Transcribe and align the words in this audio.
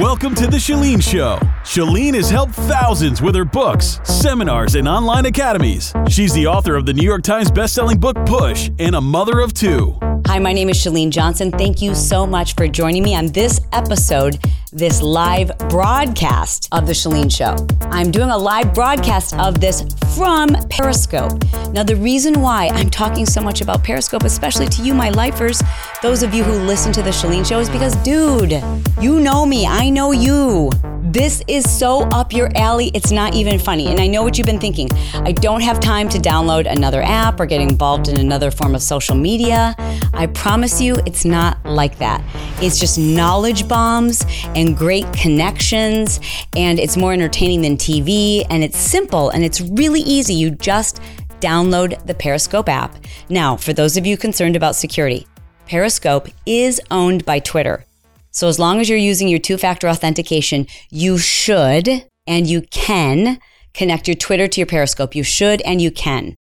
Welcome 0.00 0.34
to 0.36 0.48
The 0.48 0.56
Chalene 0.56 1.00
Show. 1.00 1.36
Chalene 1.62 2.14
has 2.14 2.28
helped 2.28 2.54
thousands 2.54 3.22
with 3.22 3.36
her 3.36 3.44
books, 3.44 4.00
seminars, 4.02 4.74
and 4.74 4.88
online 4.88 5.26
academies. 5.26 5.94
She's 6.08 6.32
the 6.32 6.48
author 6.48 6.74
of 6.74 6.84
the 6.84 6.92
New 6.92 7.04
York 7.04 7.22
Times 7.22 7.48
bestselling 7.48 8.00
book 8.00 8.16
Push 8.26 8.72
and 8.80 8.96
a 8.96 9.00
mother 9.00 9.38
of 9.38 9.54
two. 9.54 9.96
Hi, 10.26 10.40
my 10.40 10.52
name 10.52 10.68
is 10.68 10.78
Chalene 10.78 11.10
Johnson. 11.10 11.52
Thank 11.52 11.80
you 11.80 11.94
so 11.94 12.26
much 12.26 12.56
for 12.56 12.66
joining 12.66 13.04
me 13.04 13.14
on 13.14 13.26
this 13.26 13.60
episode, 13.70 14.40
this 14.74 15.00
live 15.00 15.56
broadcast 15.70 16.68
of 16.72 16.84
The 16.88 16.92
Chalene 16.92 17.30
Show. 17.30 17.54
I'm 17.92 18.10
doing 18.10 18.30
a 18.30 18.36
live 18.36 18.74
broadcast 18.74 19.38
of 19.38 19.60
this 19.60 19.84
from 20.16 20.48
Periscope. 20.68 21.44
Now, 21.72 21.84
the 21.84 21.94
reason 21.94 22.40
why 22.40 22.70
I'm 22.74 22.90
talking 22.90 23.24
so 23.24 23.40
much 23.40 23.60
about 23.60 23.84
Periscope, 23.84 24.24
especially 24.24 24.66
to 24.66 24.82
you, 24.82 24.92
my 24.92 25.10
lifers, 25.10 25.62
those 26.02 26.24
of 26.24 26.34
you 26.34 26.42
who 26.42 26.54
listen 26.66 26.92
to 26.92 27.02
The 27.02 27.10
Chalene 27.10 27.46
Show, 27.46 27.60
is 27.60 27.70
because, 27.70 27.94
dude, 27.96 28.60
you 29.00 29.20
know 29.20 29.46
me. 29.46 29.64
I 29.64 29.90
know 29.90 30.10
you. 30.10 30.70
This 31.14 31.44
is 31.46 31.70
so 31.70 32.00
up 32.08 32.32
your 32.32 32.50
alley, 32.56 32.90
it's 32.94 33.12
not 33.12 33.34
even 33.34 33.58
funny. 33.58 33.88
And 33.88 34.00
I 34.00 34.06
know 34.06 34.22
what 34.22 34.36
you've 34.36 34.46
been 34.46 34.58
thinking. 34.58 34.88
I 35.12 35.32
don't 35.32 35.60
have 35.60 35.78
time 35.78 36.08
to 36.08 36.18
download 36.18 36.66
another 36.68 37.02
app 37.02 37.38
or 37.38 37.46
get 37.46 37.60
involved 37.60 38.08
in 38.08 38.18
another 38.18 38.50
form 38.50 38.74
of 38.74 38.82
social 38.82 39.14
media. 39.14 39.76
I 40.14 40.26
promise 40.26 40.80
you, 40.80 40.96
it's 41.06 41.24
not 41.24 41.64
like 41.64 41.98
that. 41.98 42.24
It's 42.62 42.80
just 42.80 42.98
knowledge 42.98 43.68
bombs 43.68 44.24
and 44.56 44.63
great 44.72 45.12
connections, 45.12 46.20
and 46.56 46.78
it's 46.78 46.96
more 46.96 47.12
entertaining 47.12 47.60
than 47.60 47.76
TV, 47.76 48.46
and 48.48 48.64
it's 48.64 48.78
simple 48.78 49.30
and 49.30 49.44
it's 49.44 49.60
really 49.60 50.00
easy. 50.00 50.32
You 50.32 50.52
just 50.52 51.02
download 51.40 52.06
the 52.06 52.14
Periscope 52.14 52.68
app. 52.68 52.96
Now, 53.28 53.56
for 53.56 53.72
those 53.72 53.96
of 53.96 54.06
you 54.06 54.16
concerned 54.16 54.56
about 54.56 54.76
security, 54.76 55.26
Periscope 55.66 56.28
is 56.46 56.80
owned 56.90 57.24
by 57.24 57.38
Twitter. 57.40 57.84
So 58.30 58.48
as 58.48 58.58
long 58.58 58.80
as 58.80 58.88
you're 58.88 58.98
using 58.98 59.28
your 59.28 59.38
two 59.38 59.56
factor 59.58 59.88
authentication, 59.88 60.66
you 60.90 61.18
should 61.18 61.88
and 62.26 62.46
you 62.46 62.62
can 62.62 63.38
connect 63.74 64.08
your 64.08 64.14
Twitter 64.14 64.48
to 64.48 64.60
your 64.60 64.66
Periscope. 64.66 65.14
You 65.14 65.22
should 65.22 65.60
and 65.62 65.80
you 65.82 65.90
can. 65.90 66.34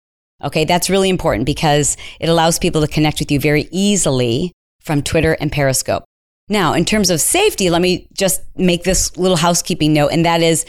Okay, 0.44 0.66
that's 0.66 0.90
really 0.90 1.10
important 1.10 1.46
because 1.46 1.98
it 2.20 2.30
allows 2.30 2.60
people 2.60 2.82
to 2.82 2.88
connect 2.88 3.20
with 3.20 3.32
you 3.32 3.40
very 3.40 3.68
easily 3.72 4.54
from 4.82 5.02
Twitter 5.04 5.34
and 5.40 5.52
Periscope. 5.52 6.04
Now, 6.52 6.74
in 6.74 6.84
terms 6.84 7.10
of 7.10 7.22
safety, 7.22 7.70
let 7.70 7.82
me 7.82 8.10
just 8.14 8.42
make 8.58 8.84
this 8.84 9.16
little 9.16 9.38
housekeeping 9.38 9.94
note, 9.94 10.10
and 10.10 10.26
that 10.26 10.42
is 10.42 10.66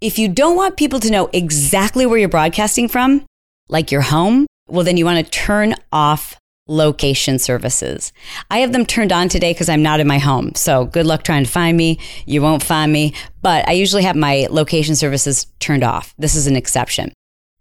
if 0.00 0.18
you 0.18 0.26
don't 0.26 0.56
want 0.56 0.78
people 0.78 1.00
to 1.00 1.10
know 1.10 1.28
exactly 1.34 2.06
where 2.06 2.16
you're 2.16 2.30
broadcasting 2.30 2.88
from, 2.88 3.26
like 3.68 3.92
your 3.92 4.00
home, 4.00 4.46
well, 4.68 4.84
then 4.84 4.96
you 4.96 5.04
want 5.04 5.22
to 5.22 5.30
turn 5.30 5.74
off 5.92 6.36
location 6.66 7.38
services. 7.38 8.10
I 8.50 8.58
have 8.58 8.72
them 8.72 8.86
turned 8.86 9.12
on 9.12 9.28
today 9.28 9.52
because 9.52 9.68
I'm 9.68 9.82
not 9.82 10.00
in 10.00 10.06
my 10.06 10.18
home. 10.18 10.54
So 10.54 10.86
good 10.86 11.04
luck 11.04 11.24
trying 11.24 11.44
to 11.44 11.50
find 11.50 11.76
me. 11.76 11.98
You 12.24 12.40
won't 12.40 12.62
find 12.62 12.90
me. 12.90 13.12
But 13.42 13.68
I 13.68 13.72
usually 13.72 14.04
have 14.04 14.16
my 14.16 14.46
location 14.50 14.96
services 14.96 15.46
turned 15.60 15.84
off. 15.84 16.14
This 16.16 16.34
is 16.34 16.46
an 16.46 16.56
exception. 16.56 17.12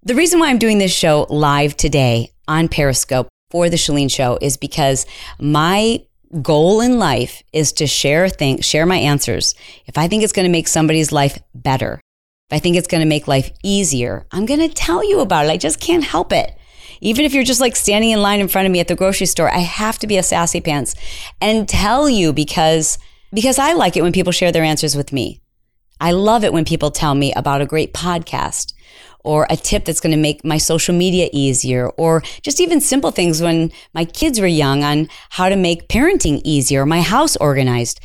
The 0.03 0.15
reason 0.15 0.39
why 0.39 0.49
I'm 0.49 0.57
doing 0.57 0.77
this 0.77 0.93
show 0.93 1.27
live 1.29 1.75
today 1.75 2.31
on 2.47 2.69
Periscope 2.69 3.27
for 3.49 3.69
the 3.69 3.75
Chalene 3.75 4.09
Show 4.09 4.37
is 4.41 4.55
because 4.55 5.05
my 5.37 6.01
goal 6.41 6.81
in 6.81 6.99
life 6.99 7.43
is 7.51 7.73
to 7.73 7.87
share 7.87 8.29
things, 8.29 8.65
share 8.65 8.85
my 8.85 8.97
answers. 8.97 9.55
If 9.85 9.97
I 9.97 10.07
think 10.07 10.23
it's 10.23 10.33
going 10.33 10.45
to 10.45 10.51
make 10.51 10.67
somebody's 10.67 11.11
life 11.11 11.39
better, 11.53 11.99
if 12.49 12.55
I 12.55 12.59
think 12.59 12.75
it's 12.75 12.87
going 12.87 13.01
to 13.01 13.07
make 13.07 13.27
life 13.27 13.51
easier, 13.63 14.25
I'm 14.31 14.45
going 14.45 14.59
to 14.59 14.73
tell 14.73 15.03
you 15.07 15.19
about 15.19 15.45
it. 15.45 15.51
I 15.51 15.57
just 15.57 15.79
can't 15.79 16.03
help 16.03 16.31
it. 16.31 16.57
Even 17.01 17.25
if 17.25 17.33
you're 17.33 17.43
just 17.43 17.61
like 17.61 17.75
standing 17.75 18.11
in 18.11 18.21
line 18.21 18.39
in 18.39 18.47
front 18.47 18.65
of 18.67 18.71
me 18.71 18.79
at 18.79 18.87
the 18.87 18.95
grocery 18.95 19.25
store, 19.25 19.49
I 19.49 19.59
have 19.59 19.97
to 19.99 20.07
be 20.07 20.17
a 20.17 20.23
sassy 20.23 20.61
pants 20.61 20.95
and 21.41 21.67
tell 21.67 22.09
you 22.09 22.31
because 22.31 22.97
because 23.33 23.57
I 23.57 23.73
like 23.73 23.95
it 23.95 24.03
when 24.03 24.11
people 24.11 24.33
share 24.33 24.51
their 24.51 24.63
answers 24.63 24.95
with 24.95 25.13
me. 25.13 25.41
I 25.99 26.11
love 26.11 26.43
it 26.43 26.51
when 26.51 26.65
people 26.65 26.91
tell 26.91 27.15
me 27.15 27.33
about 27.33 27.61
a 27.61 27.65
great 27.65 27.93
podcast 27.93 28.73
or 29.23 29.47
a 29.49 29.55
tip 29.55 29.85
that's 29.85 29.99
going 29.99 30.15
to 30.15 30.21
make 30.21 30.43
my 30.43 30.57
social 30.57 30.95
media 30.95 31.29
easier 31.31 31.89
or 31.89 32.21
just 32.41 32.59
even 32.59 32.81
simple 32.81 33.11
things 33.11 33.41
when 33.41 33.71
my 33.93 34.05
kids 34.05 34.39
were 34.39 34.47
young 34.47 34.83
on 34.83 35.07
how 35.31 35.49
to 35.49 35.55
make 35.55 35.87
parenting 35.87 36.41
easier, 36.43 36.85
my 36.85 37.01
house 37.01 37.35
organized. 37.37 37.99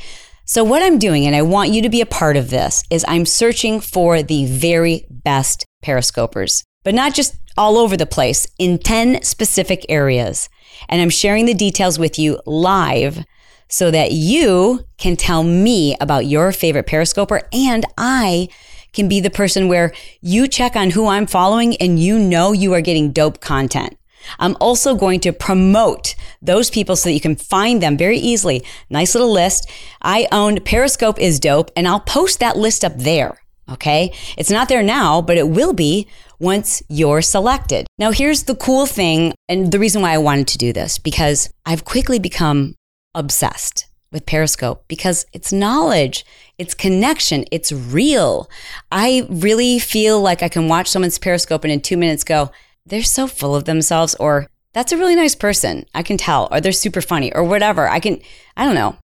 So 0.45 0.63
what 0.63 0.83
I'm 0.83 0.99
doing, 0.99 1.27
and 1.27 1.35
I 1.35 1.43
want 1.43 1.71
you 1.71 1.83
to 1.83 1.89
be 1.89 2.01
a 2.01 2.07
part 2.07 2.37
of 2.37 2.51
this, 2.51 2.85
is 2.89 3.05
I'm 3.09 3.27
searching 3.27 3.81
for 3.81 4.23
the 4.23 4.47
very 4.47 5.05
best 5.11 5.67
periscopers, 5.83 6.63
but 6.85 6.95
not 6.95 7.15
just 7.15 7.37
all 7.57 7.79
over 7.79 7.97
the 7.97 8.07
place 8.07 8.47
in 8.59 8.79
10 8.79 9.23
specific 9.23 9.85
areas. 9.89 10.49
And 10.89 11.01
I'm 11.03 11.11
sharing 11.11 11.47
the 11.47 11.55
details 11.55 11.99
with 11.99 12.19
you 12.19 12.39
live 12.47 13.25
so 13.69 13.91
that 13.91 14.13
you 14.13 14.85
can 14.99 15.17
tell 15.17 15.43
me 15.43 15.97
about 16.01 16.27
your 16.27 16.53
favorite 16.53 16.87
periscoper 16.87 17.43
and 17.53 17.85
I 17.99 18.49
can 18.97 19.09
be 19.09 19.21
the 19.21 19.31
person 19.31 19.69
where 19.69 19.93
you 20.21 20.49
check 20.49 20.75
on 20.75 20.91
who 20.91 21.07
I'm 21.07 21.27
following 21.27 21.77
and 21.77 22.01
you 22.01 22.19
know 22.19 22.53
you 22.53 22.73
are 22.75 22.81
getting 22.81 23.13
dope 23.13 23.41
content. 23.41 23.97
I'm 24.41 24.57
also 24.61 24.97
going 24.97 25.21
to 25.21 25.33
promote 25.33 26.17
those 26.43 26.69
people 26.71 26.97
so 26.97 27.09
that 27.09 27.15
you 27.15 27.21
can 27.21 27.37
find 27.37 27.81
them 27.81 27.97
very 27.97 28.19
easily. 28.19 28.65
Nice 28.91 29.15
little 29.15 29.31
list. 29.31 29.71
I 30.03 30.27
own 30.33 30.61
Periscope 30.63 31.21
is 31.21 31.39
dope 31.39 31.71
and 31.77 31.87
I'll 31.87 32.01
post 32.01 32.41
that 32.41 32.57
list 32.57 32.85
up 32.85 32.97
there. 32.97 33.39
Okay. 33.71 34.13
It's 34.37 34.51
not 34.51 34.69
there 34.69 34.83
now, 34.83 35.23
but 35.23 35.37
it 35.37 35.49
will 35.49 35.73
be 35.73 36.09
once 36.39 36.83
you're 36.89 37.23
selected. 37.23 37.87
Now, 37.99 38.13
here's 38.13 38.45
the 38.45 38.55
cool 38.55 38.87
thing, 38.87 39.33
and 39.49 39.73
the 39.73 39.79
reason 39.79 40.03
why 40.03 40.13
I 40.13 40.19
wanted 40.19 40.49
to 40.49 40.59
do 40.59 40.73
this, 40.73 40.99
because 40.99 41.51
I've 41.65 41.85
quickly 41.85 42.19
become 42.19 42.75
obsessed 43.15 43.86
with 44.17 44.27
Periscope 44.27 44.83
because 44.89 45.27
it's 45.33 45.53
knowledge, 45.53 46.25
it's 46.59 46.75
connection, 46.75 47.45
it's 47.53 47.71
real. 47.71 48.51
I 48.91 49.27
really 49.29 49.79
feel 49.79 50.21
like 50.21 50.43
I 50.43 50.49
can 50.49 50.69
watch 50.69 50.89
someone's 50.89 51.19
Periscope 51.19 51.63
and 51.63 51.73
in 51.73 51.81
two 51.81 51.99
minutes 51.99 52.25
go, 52.25 52.51
they're 52.87 53.03
so 53.03 53.27
full 53.27 53.55
of 53.55 53.65
themselves, 53.65 54.15
or 54.15 54.49
that's 54.73 54.93
a 54.93 54.97
really 54.97 55.15
nice 55.15 55.35
person. 55.35 55.85
I 55.95 56.03
can 56.03 56.17
tell, 56.17 56.49
or 56.51 56.61
they're 56.61 56.73
super 56.73 57.03
funny, 57.03 57.33
or 57.35 57.45
whatever. 57.45 57.89
I 57.89 58.01
can, 58.01 58.21
I 58.57 58.65
don't 58.65 58.75
know. 58.75 58.97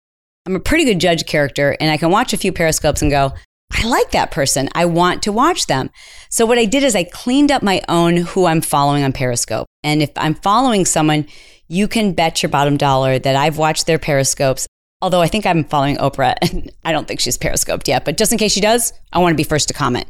I'm 0.47 0.57
a 0.57 0.61
pretty 0.61 0.85
good 0.85 1.01
judge 1.01 1.27
character, 1.27 1.77
and 1.81 1.91
I 1.91 1.97
can 1.97 2.11
watch 2.11 2.33
a 2.33 2.39
few 2.39 2.53
Periscopes 2.53 3.03
and 3.03 3.11
go, 3.11 3.33
I 3.73 3.87
like 3.87 4.11
that 4.13 4.31
person. 4.31 4.69
I 4.75 4.85
want 4.85 5.23
to 5.25 5.33
watch 5.33 5.67
them. 5.67 5.91
So 6.29 6.45
what 6.45 6.59
I 6.59 6.65
did 6.65 6.83
is 6.83 6.95
I 6.95 7.05
cleaned 7.05 7.51
up 7.51 7.63
my 7.63 7.81
own 7.89 8.17
who 8.19 8.47
I'm 8.47 8.61
following 8.61 9.03
on 9.03 9.13
Periscope. 9.13 9.67
And 9.83 10.03
if 10.03 10.11
I'm 10.17 10.35
following 10.35 10.85
someone, 10.85 11.27
you 11.69 11.87
can 11.87 12.13
bet 12.13 12.43
your 12.43 12.51
bottom 12.51 12.77
dollar 12.77 13.19
that 13.19 13.37
I've 13.37 13.59
watched 13.59 13.87
their 13.87 13.99
Periscopes. 13.99 14.67
Although 15.03 15.23
I 15.23 15.29
think 15.29 15.47
I'm 15.47 15.65
following 15.65 15.97
Oprah 15.97 16.35
and 16.43 16.71
I 16.85 16.93
don't 16.93 17.09
think 17.09 17.21
she's 17.21 17.39
periscoped 17.39 17.89
yet, 17.89 18.05
but 18.05 18.19
just 18.19 18.33
in 18.33 18.39
case 18.39 18.53
she 18.53 18.61
does, 18.61 18.93
I 19.13 19.19
want 19.19 19.33
to 19.33 19.37
be 19.37 19.45
first 19.45 19.69
to 19.69 19.75
comment. 19.75 20.07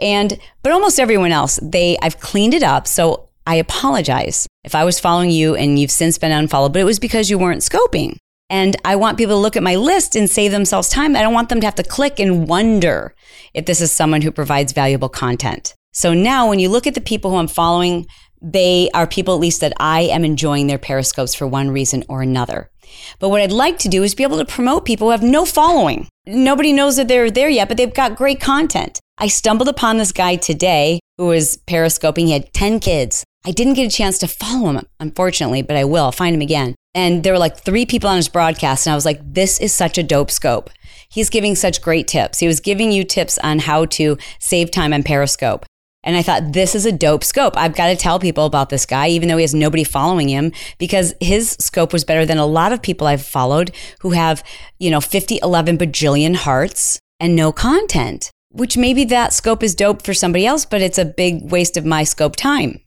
And 0.00 0.38
but 0.62 0.72
almost 0.72 0.98
everyone 0.98 1.32
else, 1.32 1.58
they 1.62 1.96
I've 2.02 2.20
cleaned 2.20 2.54
it 2.54 2.62
up. 2.62 2.86
So 2.86 3.28
I 3.46 3.56
apologize 3.56 4.46
if 4.64 4.74
I 4.74 4.84
was 4.84 4.98
following 4.98 5.30
you 5.30 5.54
and 5.54 5.78
you've 5.78 5.90
since 5.90 6.18
been 6.18 6.32
unfollowed, 6.32 6.72
but 6.72 6.80
it 6.80 6.86
was 6.86 6.98
because 6.98 7.28
you 7.30 7.38
weren't 7.38 7.62
scoping. 7.62 8.16
And 8.50 8.76
I 8.84 8.96
want 8.96 9.18
people 9.18 9.36
to 9.36 9.40
look 9.40 9.56
at 9.56 9.62
my 9.62 9.76
list 9.76 10.16
and 10.16 10.30
save 10.30 10.52
themselves 10.52 10.88
time. 10.88 11.16
I 11.16 11.22
don't 11.22 11.34
want 11.34 11.48
them 11.48 11.60
to 11.60 11.66
have 11.66 11.74
to 11.76 11.82
click 11.82 12.18
and 12.18 12.46
wonder 12.46 13.14
if 13.52 13.66
this 13.66 13.80
is 13.80 13.90
someone 13.90 14.22
who 14.22 14.30
provides 14.30 14.72
valuable 14.72 15.08
content. 15.08 15.74
So 15.92 16.12
now 16.12 16.48
when 16.48 16.58
you 16.58 16.68
look 16.68 16.86
at 16.86 16.94
the 16.94 17.00
people 17.00 17.30
who 17.30 17.36
I'm 17.36 17.48
following, 17.48 18.06
they 18.42 18.90
are 18.92 19.06
people 19.06 19.34
at 19.34 19.40
least 19.40 19.60
that 19.60 19.72
I 19.78 20.02
am 20.02 20.24
enjoying 20.24 20.66
their 20.66 20.78
periscopes 20.78 21.34
for 21.34 21.46
one 21.46 21.70
reason 21.70 22.04
or 22.08 22.20
another. 22.20 22.70
But 23.18 23.28
what 23.28 23.40
I'd 23.40 23.52
like 23.52 23.78
to 23.78 23.88
do 23.88 24.02
is 24.02 24.14
be 24.14 24.22
able 24.22 24.38
to 24.38 24.44
promote 24.44 24.84
people 24.84 25.08
who 25.08 25.12
have 25.12 25.22
no 25.22 25.44
following. 25.44 26.08
Nobody 26.26 26.72
knows 26.72 26.96
that 26.96 27.08
they're 27.08 27.30
there 27.30 27.48
yet, 27.48 27.68
but 27.68 27.76
they've 27.76 27.92
got 27.92 28.16
great 28.16 28.40
content. 28.40 29.00
I 29.18 29.28
stumbled 29.28 29.68
upon 29.68 29.98
this 29.98 30.12
guy 30.12 30.36
today 30.36 31.00
who 31.18 31.26
was 31.26 31.58
periscoping. 31.66 32.26
He 32.26 32.32
had 32.32 32.52
10 32.52 32.80
kids. 32.80 33.24
I 33.46 33.50
didn't 33.50 33.74
get 33.74 33.92
a 33.92 33.96
chance 33.96 34.18
to 34.18 34.28
follow 34.28 34.70
him, 34.70 34.86
unfortunately, 34.98 35.62
but 35.62 35.76
I 35.76 35.84
will. 35.84 36.04
I'll 36.04 36.12
find 36.12 36.34
him 36.34 36.40
again. 36.40 36.74
And 36.94 37.22
there 37.22 37.32
were 37.32 37.38
like 37.38 37.58
three 37.58 37.84
people 37.84 38.08
on 38.08 38.16
his 38.16 38.28
broadcast, 38.28 38.86
and 38.86 38.92
I 38.92 38.96
was 38.96 39.04
like, 39.04 39.20
this 39.22 39.60
is 39.60 39.72
such 39.72 39.98
a 39.98 40.02
dope 40.02 40.30
scope. 40.30 40.70
He's 41.08 41.30
giving 41.30 41.54
such 41.54 41.82
great 41.82 42.08
tips. 42.08 42.38
He 42.38 42.46
was 42.46 42.60
giving 42.60 42.90
you 42.90 43.04
tips 43.04 43.38
on 43.38 43.60
how 43.60 43.84
to 43.86 44.16
save 44.38 44.70
time 44.70 44.92
on 44.92 45.02
Periscope. 45.02 45.66
And 46.04 46.16
I 46.16 46.22
thought, 46.22 46.52
this 46.52 46.74
is 46.74 46.84
a 46.84 46.92
dope 46.92 47.24
scope. 47.24 47.56
I've 47.56 47.74
got 47.74 47.88
to 47.88 47.96
tell 47.96 48.18
people 48.18 48.44
about 48.44 48.68
this 48.68 48.84
guy, 48.86 49.08
even 49.08 49.28
though 49.28 49.38
he 49.38 49.42
has 49.42 49.54
nobody 49.54 49.84
following 49.84 50.28
him, 50.28 50.52
because 50.78 51.14
his 51.20 51.56
scope 51.58 51.92
was 51.92 52.04
better 52.04 52.26
than 52.26 52.38
a 52.38 52.46
lot 52.46 52.72
of 52.72 52.82
people 52.82 53.06
I've 53.06 53.24
followed 53.24 53.74
who 54.00 54.10
have, 54.10 54.44
you 54.78 54.90
know, 54.90 55.00
50, 55.00 55.40
11 55.42 55.78
bajillion 55.78 56.36
hearts 56.36 57.00
and 57.18 57.34
no 57.34 57.52
content, 57.52 58.30
which 58.50 58.76
maybe 58.76 59.04
that 59.06 59.32
scope 59.32 59.62
is 59.62 59.74
dope 59.74 60.02
for 60.02 60.12
somebody 60.12 60.46
else, 60.46 60.66
but 60.66 60.82
it's 60.82 60.98
a 60.98 61.06
big 61.06 61.50
waste 61.50 61.78
of 61.78 61.86
my 61.86 62.04
scope 62.04 62.36
time. 62.36 62.80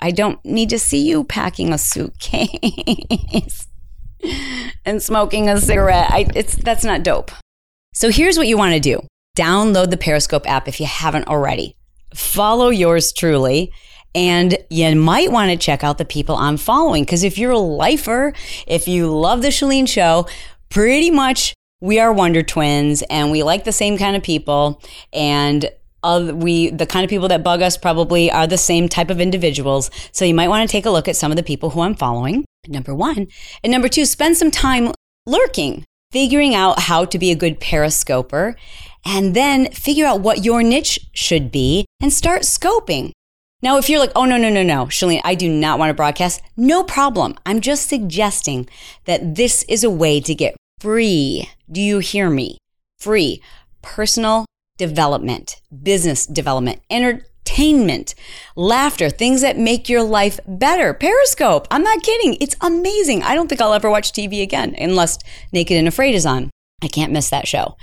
I 0.00 0.10
don't 0.10 0.44
need 0.44 0.68
to 0.70 0.78
see 0.78 1.08
you 1.08 1.22
packing 1.22 1.72
a 1.72 1.78
suitcase 1.78 3.68
and 4.84 5.00
smoking 5.00 5.48
a 5.48 5.60
cigarette. 5.60 6.10
I, 6.10 6.26
it's, 6.34 6.56
that's 6.56 6.84
not 6.84 7.04
dope. 7.04 7.30
So 7.94 8.10
here's 8.10 8.36
what 8.36 8.48
you 8.48 8.58
want 8.58 8.74
to 8.74 8.80
do 8.80 9.00
download 9.38 9.90
the 9.90 9.96
Periscope 9.96 10.48
app 10.48 10.68
if 10.68 10.80
you 10.80 10.86
haven't 10.86 11.28
already. 11.28 11.76
Follow 12.14 12.70
yours 12.70 13.12
truly. 13.12 13.72
And 14.14 14.56
you 14.70 14.94
might 14.94 15.32
want 15.32 15.50
to 15.50 15.56
check 15.56 15.82
out 15.82 15.98
the 15.98 16.04
people 16.04 16.36
I'm 16.36 16.56
following 16.56 17.02
because 17.02 17.24
if 17.24 17.36
you're 17.36 17.50
a 17.50 17.58
lifer, 17.58 18.32
if 18.66 18.86
you 18.86 19.10
love 19.10 19.42
the 19.42 19.48
Chalene 19.48 19.88
show, 19.88 20.28
pretty 20.70 21.10
much 21.10 21.52
we 21.80 21.98
are 21.98 22.12
Wonder 22.12 22.42
Twins 22.42 23.02
and 23.10 23.30
we 23.30 23.42
like 23.42 23.64
the 23.64 23.72
same 23.72 23.98
kind 23.98 24.14
of 24.14 24.22
people. 24.22 24.80
And 25.12 25.68
we, 26.34 26.70
the 26.70 26.86
kind 26.86 27.02
of 27.02 27.10
people 27.10 27.28
that 27.28 27.42
bug 27.42 27.60
us 27.62 27.76
probably 27.76 28.30
are 28.30 28.46
the 28.46 28.58
same 28.58 28.88
type 28.88 29.10
of 29.10 29.20
individuals. 29.20 29.90
So 30.12 30.24
you 30.24 30.34
might 30.34 30.48
want 30.48 30.68
to 30.68 30.70
take 30.70 30.86
a 30.86 30.90
look 30.90 31.08
at 31.08 31.16
some 31.16 31.32
of 31.32 31.36
the 31.36 31.42
people 31.42 31.70
who 31.70 31.80
I'm 31.80 31.94
following. 31.94 32.44
Number 32.68 32.94
one. 32.94 33.26
And 33.62 33.70
number 33.70 33.88
two, 33.88 34.04
spend 34.04 34.36
some 34.36 34.50
time 34.50 34.92
lurking, 35.26 35.84
figuring 36.12 36.54
out 36.54 36.78
how 36.78 37.04
to 37.06 37.18
be 37.18 37.30
a 37.30 37.36
good 37.36 37.58
periscoper 37.58 38.54
and 39.04 39.34
then 39.34 39.70
figure 39.70 40.06
out 40.06 40.20
what 40.20 40.44
your 40.44 40.62
niche 40.62 41.00
should 41.12 41.50
be 41.50 41.86
and 42.00 42.12
start 42.12 42.42
scoping. 42.42 43.12
Now, 43.62 43.78
if 43.78 43.88
you're 43.88 43.98
like, 44.00 44.12
oh, 44.14 44.26
no, 44.26 44.36
no, 44.36 44.50
no, 44.50 44.62
no, 44.62 44.86
Chalene, 44.86 45.22
I 45.24 45.34
do 45.34 45.48
not 45.48 45.78
want 45.78 45.88
to 45.88 45.94
broadcast, 45.94 46.42
no 46.56 46.82
problem. 46.82 47.34
I'm 47.46 47.60
just 47.60 47.88
suggesting 47.88 48.68
that 49.06 49.36
this 49.36 49.62
is 49.68 49.82
a 49.82 49.90
way 49.90 50.20
to 50.20 50.34
get 50.34 50.54
free. 50.80 51.48
Do 51.70 51.80
you 51.80 51.98
hear 52.00 52.28
me? 52.28 52.58
Free 52.98 53.40
personal 53.80 54.44
development, 54.76 55.60
business 55.82 56.26
development, 56.26 56.80
entertainment, 56.90 58.14
laughter, 58.56 59.08
things 59.08 59.40
that 59.42 59.58
make 59.58 59.88
your 59.88 60.02
life 60.02 60.40
better. 60.46 60.92
Periscope. 60.92 61.68
I'm 61.70 61.82
not 61.82 62.02
kidding. 62.02 62.36
It's 62.40 62.56
amazing. 62.60 63.22
I 63.22 63.34
don't 63.34 63.48
think 63.48 63.60
I'll 63.60 63.74
ever 63.74 63.90
watch 63.90 64.12
TV 64.12 64.42
again 64.42 64.74
unless 64.78 65.18
Naked 65.52 65.76
and 65.76 65.88
Afraid 65.88 66.14
is 66.14 66.26
on. 66.26 66.50
I 66.82 66.88
can't 66.88 67.12
miss 67.12 67.30
that 67.30 67.48
show. 67.48 67.76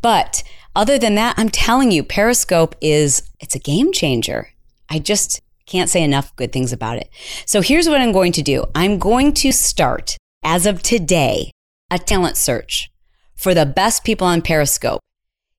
But 0.00 0.42
other 0.78 0.96
than 0.96 1.16
that, 1.16 1.34
I'm 1.36 1.48
telling 1.48 1.90
you, 1.90 2.04
Periscope 2.04 2.76
is 2.80 3.28
it's 3.40 3.56
a 3.56 3.58
game 3.58 3.92
changer. 3.92 4.50
I 4.88 5.00
just 5.00 5.42
can't 5.66 5.90
say 5.90 6.04
enough 6.04 6.34
good 6.36 6.52
things 6.52 6.72
about 6.72 6.98
it. 6.98 7.10
So 7.46 7.60
here's 7.60 7.88
what 7.88 8.00
I'm 8.00 8.12
going 8.12 8.30
to 8.32 8.42
do. 8.42 8.64
I'm 8.76 8.96
going 8.96 9.34
to 9.34 9.50
start 9.50 10.16
as 10.44 10.66
of 10.66 10.80
today 10.80 11.50
a 11.90 11.98
talent 11.98 12.36
search 12.36 12.90
for 13.34 13.54
the 13.54 13.66
best 13.66 14.04
people 14.04 14.26
on 14.26 14.40
Periscope. 14.40 15.00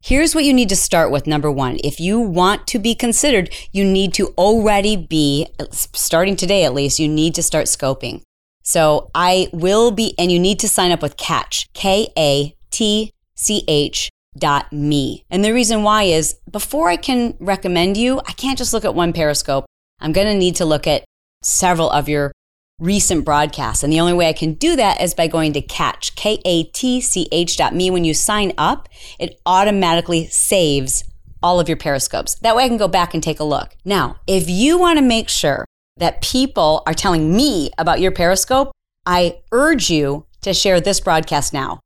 Here's 0.01 0.33
what 0.33 0.45
you 0.45 0.54
need 0.54 0.69
to 0.69 0.77
start 0.77 1.12
with. 1.12 1.27
Number 1.27 1.51
one, 1.51 1.80
if 1.83 2.00
you 2.00 2.18
want 2.18 2.66
to 2.68 2.80
be 2.80 2.95
considered, 2.95 3.54
you 3.74 3.83
need 3.83 4.13
to 4.13 4.27
already 4.38 4.95
be, 4.95 5.48
starting 5.71 6.38
today 6.38 6.63
at 6.63 6.74
least, 6.74 6.98
you 6.98 7.10
need 7.10 7.36
to 7.36 7.44
start 7.44 7.66
scoping. 7.66 8.21
So 8.63 9.12
I 9.13 9.50
will 9.51 9.92
be, 9.92 10.16
and 10.18 10.31
you 10.31 10.39
need 10.39 10.60
to 10.60 10.69
sign 10.69 10.92
up 10.92 11.01
with 11.01 11.18
Katch, 11.18 11.68
K 11.74 12.07
A 12.18 12.56
T 12.71 13.12
C 13.36 13.66
H 13.68 14.10
dot 14.38 14.72
me. 14.72 15.26
And 15.30 15.44
the 15.44 15.54
reason 15.54 15.84
why 15.84 16.04
is 16.04 16.36
before 16.50 16.90
I 16.90 16.98
can 16.98 17.36
recommend 17.40 17.98
you, 17.98 18.20
I 18.20 18.31
can't 18.34 18.58
just 18.58 18.74
look 18.74 18.86
at 18.86 18.96
one 18.96 19.14
Periscope. 19.14 19.66
I'm 20.00 20.14
going 20.14 20.28
to 20.28 20.36
need 20.36 20.56
to 20.58 20.66
look 20.66 20.88
at 20.88 21.04
several 21.42 21.90
of 21.90 22.08
your 22.08 22.31
recent 22.80 23.26
broadcasts. 23.26 23.84
And 23.84 23.92
the 23.92 24.00
only 24.00 24.14
way 24.14 24.30
I 24.30 24.34
can 24.34 24.54
do 24.54 24.76
that 24.78 25.02
is 25.02 25.14
by 25.14 25.28
going 25.28 25.54
to 25.54 25.62
Katch, 25.62 26.16
K 26.16 26.40
A 26.46 26.64
T 26.64 27.02
C 27.02 27.28
H 27.31 27.58
dot 27.58 27.76
me. 27.76 27.92
When 27.92 28.06
you 28.06 28.14
sign 28.14 28.54
up, 28.58 28.88
it 29.20 29.42
automatically 29.46 30.28
saves 30.28 31.04
all 31.42 31.60
of 31.60 31.68
your 31.68 31.78
periscopes. 31.78 32.36
That 32.36 32.56
way 32.56 32.66
I 32.66 32.68
can 32.68 32.78
go 32.78 32.88
back 32.88 33.14
and 33.14 33.24
take 33.24 33.40
a 33.40 33.46
look. 33.46 33.76
Now, 33.84 34.18
if 34.28 34.50
you 34.50 34.78
want 34.78 34.98
to 34.98 35.04
make 35.04 35.30
sure 35.30 35.66
that 35.98 36.22
people 36.22 36.84
are 36.86 36.94
telling 36.94 37.36
me 37.36 37.72
about 37.78 38.00
your 38.00 38.12
periscope, 38.12 38.72
I 39.06 39.40
urge 39.52 39.90
you 39.90 40.26
to 40.42 40.54
share 40.54 40.80
this 40.80 41.00
broadcast 41.02 41.52
now 41.52 41.81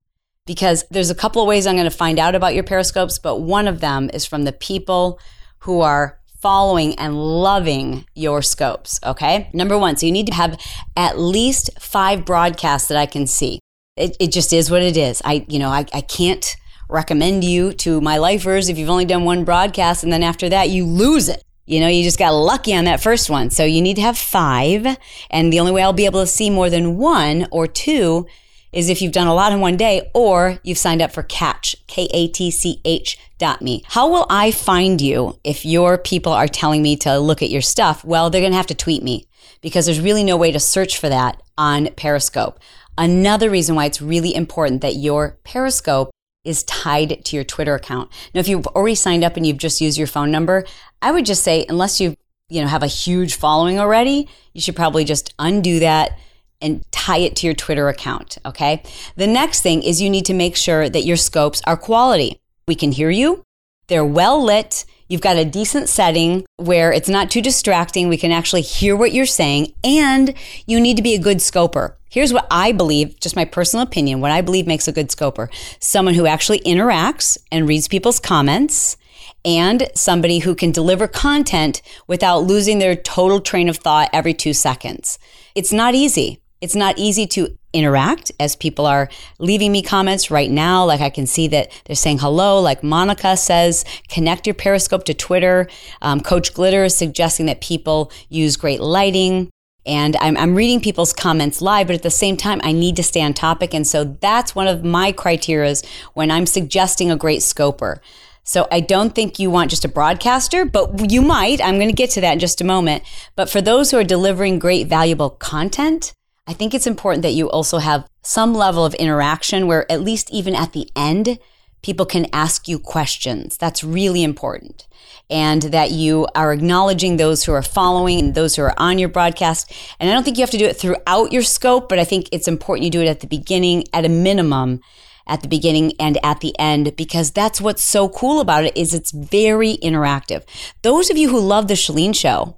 because 0.46 0.84
there's 0.92 1.10
a 1.10 1.16
couple 1.16 1.42
of 1.42 1.48
ways 1.48 1.66
I'm 1.66 1.76
going 1.76 1.90
to 1.90 1.96
find 1.96 2.20
out 2.20 2.36
about 2.36 2.54
your 2.54 2.64
periscopes, 2.64 3.20
but 3.20 3.42
one 3.42 3.68
of 3.68 3.80
them 3.80 4.10
is 4.14 4.26
from 4.26 4.44
the 4.44 4.52
people 4.52 5.20
who 5.60 5.82
are 5.82 6.20
following 6.42 6.94
and 7.00 7.16
loving 7.16 8.06
your 8.16 8.42
scopes. 8.42 9.00
Okay. 9.06 9.50
Number 9.54 9.78
one, 9.78 9.96
so 9.96 10.06
you 10.06 10.12
need 10.12 10.28
to 10.28 10.34
have 10.34 10.60
at 10.98 11.18
least 11.18 11.70
five 11.80 12.26
broadcasts 12.26 12.90
that 12.90 12.98
I 12.98 13.06
can 13.06 13.28
see. 13.28 13.60
It, 13.96 14.18
it 14.20 14.32
just 14.32 14.52
is 14.52 14.70
what 14.70 14.82
it 14.82 14.98
is. 14.98 15.22
I, 15.24 15.46
you 15.48 15.60
know, 15.60 15.70
I, 15.70 15.86
I 15.94 16.02
can't 16.02 16.56
recommend 16.90 17.46
you 17.46 17.72
to 17.74 18.02
my 18.02 18.18
lifers 18.18 18.68
if 18.68 18.78
you've 18.78 18.90
only 18.90 19.06
done 19.06 19.24
one 19.24 19.46
broadcast 19.46 20.04
and 20.04 20.12
then 20.12 20.22
after 20.22 20.50
that 20.50 20.70
you 20.70 20.86
lose 20.86 21.30
it. 21.30 21.42
You 21.66 21.80
know, 21.80 21.88
you 21.88 22.04
just 22.04 22.20
got 22.20 22.32
lucky 22.32 22.76
on 22.76 22.84
that 22.86 23.02
first 23.02 23.30
one. 23.30 23.50
So 23.50 23.64
you 23.64 23.82
need 23.82 23.96
to 23.96 24.02
have 24.02 24.18
five. 24.18 24.98
And 25.30 25.54
the 25.54 25.62
only 25.62 25.72
way 25.72 25.82
I'll 25.82 25.94
be 25.94 26.06
able 26.06 26.20
to 26.20 26.28
see 26.28 26.50
more 26.50 26.70
than 26.70 26.98
one 26.98 27.48
or 27.52 27.68
two 27.68 28.28
is 28.74 28.90
if 28.90 29.02
you've 29.02 29.14
done 29.14 29.28
a 29.28 29.34
lot 29.34 29.54
in 29.54 29.60
one 29.60 29.78
day 29.78 30.10
or 30.14 30.60
you've 30.64 30.78
signed 30.78 31.02
up 31.02 31.12
for 31.12 31.24
Katch, 31.24 31.76
K 31.88 32.08
A 32.14 32.28
T 32.28 32.52
C 32.52 32.82
H 32.84 33.18
dot 33.38 33.62
me. 33.62 33.84
How 33.88 34.10
will 34.10 34.26
I 34.30 34.52
find 34.52 35.00
you 35.00 35.40
if 35.44 35.66
your 35.66 35.98
people 35.98 36.34
are 36.34 36.48
telling 36.48 36.82
me 36.82 36.96
to 36.98 37.20
look 37.20 37.42
at 37.42 37.50
your 37.50 37.62
stuff? 37.62 38.04
Well, 38.04 38.30
they're 38.30 38.42
going 38.42 38.52
to 38.52 38.58
have 38.58 38.68
to 38.68 38.76
tweet 38.76 39.04
me 39.04 39.28
because 39.62 39.86
there's 39.86 40.00
really 40.00 40.24
no 40.24 40.38
way 40.38 40.52
to 40.52 40.60
search 40.60 40.98
for 40.98 41.10
that 41.10 41.42
on 41.58 41.90
Periscope. 41.96 42.60
Another 42.98 43.50
reason 43.50 43.76
why 43.76 43.86
it's 43.86 44.02
really 44.02 44.36
important 44.36 44.82
that 44.82 44.96
your 44.96 45.38
Periscope 45.44 46.12
is 46.44 46.64
tied 46.64 47.24
to 47.26 47.36
your 47.36 47.46
Twitter 47.46 47.74
account. 47.74 48.12
Now, 48.34 48.42
if 48.42 48.48
you've 48.48 48.68
already 48.68 48.96
signed 48.96 49.24
up 49.24 49.38
and 49.38 49.48
you've 49.48 49.58
just 49.58 49.82
used 49.82 49.98
your 49.98 50.08
phone 50.08 50.30
number, 50.30 50.66
I 51.02 51.12
would 51.12 51.26
just 51.26 51.44
say, 51.44 51.66
unless 51.70 52.02
you 52.02 52.16
you 52.50 52.62
know 52.62 52.68
have 52.68 52.84
a 52.84 52.88
huge 52.88 53.36
following 53.36 53.80
already, 53.80 54.28
you 54.54 54.62
should 54.62 54.76
probably 54.76 55.06
just 55.06 55.34
undo 55.40 55.80
that 55.80 56.18
and 56.64 56.84
tie 56.92 57.18
it 57.18 57.36
to 57.38 57.48
your 57.48 57.54
Twitter 57.54 57.90
account. 57.90 58.38
Okay. 58.46 58.82
The 59.16 59.28
next 59.28 59.62
thing 59.62 59.84
is 59.84 60.02
you 60.02 60.10
need 60.10 60.26
to 60.26 60.34
make 60.34 60.56
sure 60.56 60.90
that 60.90 61.06
your 61.06 61.18
scopes 61.18 61.62
are 61.68 61.78
quality. 61.78 62.40
We 62.68 62.76
can 62.76 62.92
hear 62.92 63.10
you. 63.12 63.44
They're 63.88 64.06
well 64.06 64.44
lit. 64.44 64.86
You've 65.10 65.22
got 65.22 65.38
a 65.38 65.46
decent 65.46 65.90
setting 65.90 66.46
where 66.56 66.92
it's 66.92 67.10
not 67.10 67.30
too 67.30 67.42
distracting. 67.42 68.08
We 68.08 68.18
can 68.18 68.32
actually 68.32 68.62
hear 68.62 68.96
what 68.96 69.12
you're 69.12 69.26
saying 69.26 69.74
and 69.84 70.34
you 70.66 70.80
need 70.80 70.98
to 70.98 71.04
be 71.04 71.14
a 71.14 71.20
good 71.20 71.42
scoper. 71.42 71.98
Here's 72.10 72.32
what 72.32 72.48
I 72.50 72.72
believe, 72.72 73.20
just 73.20 73.36
my 73.36 73.46
personal 73.46 73.84
opinion, 73.84 74.22
what 74.22 74.32
I 74.32 74.42
believe 74.42 74.66
makes 74.66 74.88
a 74.88 74.92
good 74.92 75.12
scoper. 75.12 75.50
Someone 75.80 76.14
who 76.14 76.26
actually 76.26 76.60
interacts 76.60 77.38
and 77.52 77.68
reads 77.68 77.88
people's 77.88 78.20
comments 78.20 78.98
and 79.44 79.90
somebody 79.96 80.40
who 80.40 80.56
can 80.56 80.72
deliver 80.72 81.08
content 81.08 81.82
without 82.08 82.44
losing 82.44 82.80
their 82.80 82.96
total 82.96 83.42
train 83.42 83.68
of 83.68 83.78
thought 83.78 84.10
every 84.14 84.34
two 84.34 84.54
seconds. 84.54 85.20
It's 85.56 85.74
not 85.74 85.96
easy. 85.96 86.40
It's 86.64 86.78
not 86.78 86.98
easy 86.98 87.28
to 87.28 87.58
interact 87.74 88.32
as 88.40 88.56
people 88.56 88.86
are 88.86 89.10
leaving 89.38 89.74
me 89.74 89.82
comments 89.82 90.32
right 90.32 90.50
now. 90.50 90.86
Like 90.86 91.02
I 91.02 91.10
can 91.10 91.28
see 91.28 91.50
that 91.50 91.70
they're 91.84 91.96
saying 91.98 92.20
hello. 92.20 92.62
Like 92.62 92.82
Monica 92.82 93.36
says, 93.36 93.84
connect 94.08 94.48
your 94.48 94.54
Periscope 94.54 95.04
to 95.06 95.14
Twitter. 95.14 95.68
Um, 96.02 96.22
Coach 96.22 96.54
Glitter 96.54 96.86
is 96.86 96.96
suggesting 96.96 97.48
that 97.48 97.60
people 97.60 98.14
use 98.30 98.56
great 98.56 98.80
lighting. 98.80 99.50
And 99.86 100.16
I'm, 100.22 100.38
I'm 100.38 100.56
reading 100.56 100.80
people's 100.80 101.12
comments 101.12 101.62
live, 101.62 101.88
but 101.88 101.98
at 101.98 102.04
the 102.04 102.10
same 102.10 102.38
time, 102.38 102.62
I 102.64 102.72
need 102.72 102.96
to 102.96 103.04
stay 103.04 103.22
on 103.22 103.34
topic. 103.34 103.74
And 103.74 103.86
so 103.86 104.06
that's 104.06 104.56
one 104.56 104.70
of 104.70 104.86
my 104.86 105.12
criterias 105.12 105.86
when 106.14 106.32
I'm 106.32 106.46
suggesting 106.46 107.12
a 107.12 107.18
great 107.18 107.44
scoper. 107.44 108.02
So 108.46 108.70
I 108.72 108.80
don't 108.80 109.14
think 109.14 109.38
you 109.38 109.52
want 109.52 109.70
just 109.70 109.84
a 109.84 109.90
broadcaster, 109.90 110.64
but 110.64 111.12
you 111.12 111.22
might. 111.22 111.60
I'm 111.60 111.76
going 111.76 111.90
to 111.90 111.94
get 111.94 112.12
to 112.12 112.22
that 112.22 112.34
in 112.34 112.40
just 112.40 112.62
a 112.62 112.66
moment. 112.66 113.04
But 113.36 113.50
for 113.50 113.60
those 113.60 113.92
who 113.92 113.98
are 113.98 114.06
delivering 114.06 114.60
great, 114.60 114.88
valuable 114.88 115.30
content, 115.30 116.14
I 116.46 116.54
think 116.54 116.74
it's 116.74 116.88
important 116.88 117.24
that 117.24 117.32
you 117.32 117.50
also 117.50 117.78
have 117.78 118.06
some 118.22 118.54
level 118.54 118.86
of 118.86 118.94
interaction 118.96 119.66
where 119.66 119.90
at 119.92 120.02
least 120.02 120.30
even 120.32 120.56
at 120.56 120.74
the 120.74 120.90
end, 120.96 121.40
people 121.82 122.06
can 122.06 122.28
ask 122.34 122.68
you 122.68 122.80
questions. 122.80 123.58
That's 123.58 123.84
really 123.84 124.24
important. 124.24 124.86
And 125.30 125.62
that 125.64 125.92
you 125.92 126.28
are 126.36 126.52
acknowledging 126.52 127.16
those 127.16 127.46
who 127.46 127.54
are 127.54 127.62
following 127.62 128.20
and 128.20 128.36
those 128.36 128.56
who 128.56 128.62
are 128.64 128.74
on 128.78 129.00
your 129.00 129.10
broadcast. 129.10 129.72
And 130.00 130.10
I 130.10 130.14
don't 130.14 130.24
think 130.24 130.38
you 130.38 130.44
have 130.44 130.52
to 130.52 130.58
do 130.58 130.66
it 130.66 130.78
throughout 130.78 131.32
your 131.32 131.44
scope, 131.44 131.88
but 131.88 132.00
I 132.00 132.04
think 132.04 132.28
it's 132.32 132.48
important 132.48 132.86
you 132.86 132.92
do 132.92 133.02
it 133.02 133.08
at 133.08 133.22
the 133.22 133.28
beginning, 133.28 133.86
at 133.94 134.06
a 134.06 134.10
minimum, 134.10 134.82
at 135.26 135.42
the 135.42 135.48
beginning 135.48 135.94
and 135.98 136.18
at 136.24 136.42
the 136.42 136.58
end, 136.60 136.96
because 136.98 137.32
that's 137.32 137.62
what's 137.62 137.84
so 137.84 138.10
cool 138.10 138.42
about 138.42 138.66
it 138.66 138.76
is 138.76 138.94
it's 138.94 139.12
very 139.12 139.78
interactive. 139.78 140.44
Those 140.82 141.10
of 141.10 141.18
you 141.18 141.30
who 141.30 141.40
love 141.40 141.70
the 141.70 141.76
Chalene 141.76 142.14
show, 142.14 142.58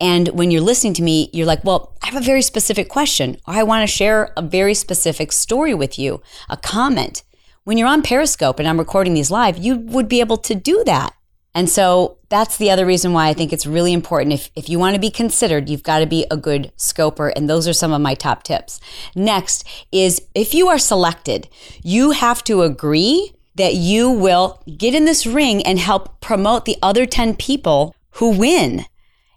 and 0.00 0.28
when 0.28 0.50
you're 0.50 0.60
listening 0.60 0.94
to 0.94 1.02
me, 1.02 1.30
you're 1.32 1.46
like, 1.46 1.64
well, 1.64 1.96
I 2.02 2.06
have 2.06 2.20
a 2.20 2.24
very 2.24 2.42
specific 2.42 2.88
question, 2.88 3.38
or 3.46 3.54
I 3.54 3.62
want 3.62 3.82
to 3.82 3.94
share 3.94 4.32
a 4.36 4.42
very 4.42 4.74
specific 4.74 5.32
story 5.32 5.74
with 5.74 5.98
you, 5.98 6.22
a 6.48 6.56
comment. 6.56 7.22
When 7.64 7.78
you're 7.78 7.88
on 7.88 8.02
Periscope 8.02 8.58
and 8.58 8.68
I'm 8.68 8.78
recording 8.78 9.14
these 9.14 9.30
live, 9.30 9.58
you 9.58 9.76
would 9.76 10.08
be 10.08 10.20
able 10.20 10.36
to 10.38 10.54
do 10.54 10.82
that. 10.84 11.14
And 11.54 11.70
so 11.70 12.18
that's 12.28 12.56
the 12.56 12.70
other 12.70 12.84
reason 12.84 13.12
why 13.12 13.28
I 13.28 13.32
think 13.32 13.52
it's 13.52 13.64
really 13.64 13.92
important. 13.92 14.32
If, 14.32 14.50
if 14.56 14.68
you 14.68 14.78
want 14.78 14.94
to 14.94 15.00
be 15.00 15.10
considered, 15.10 15.68
you've 15.68 15.84
got 15.84 16.00
to 16.00 16.06
be 16.06 16.26
a 16.30 16.36
good 16.36 16.72
scoper. 16.76 17.28
And 17.28 17.48
those 17.48 17.68
are 17.68 17.72
some 17.72 17.92
of 17.92 18.00
my 18.00 18.14
top 18.14 18.42
tips. 18.42 18.80
Next 19.14 19.64
is 19.92 20.20
if 20.34 20.52
you 20.52 20.68
are 20.68 20.78
selected, 20.78 21.48
you 21.82 22.10
have 22.10 22.42
to 22.44 22.62
agree 22.62 23.32
that 23.54 23.74
you 23.74 24.10
will 24.10 24.60
get 24.76 24.94
in 24.94 25.04
this 25.04 25.26
ring 25.26 25.62
and 25.62 25.78
help 25.78 26.20
promote 26.20 26.64
the 26.64 26.76
other 26.82 27.06
10 27.06 27.36
people 27.36 27.94
who 28.14 28.30
win. 28.36 28.84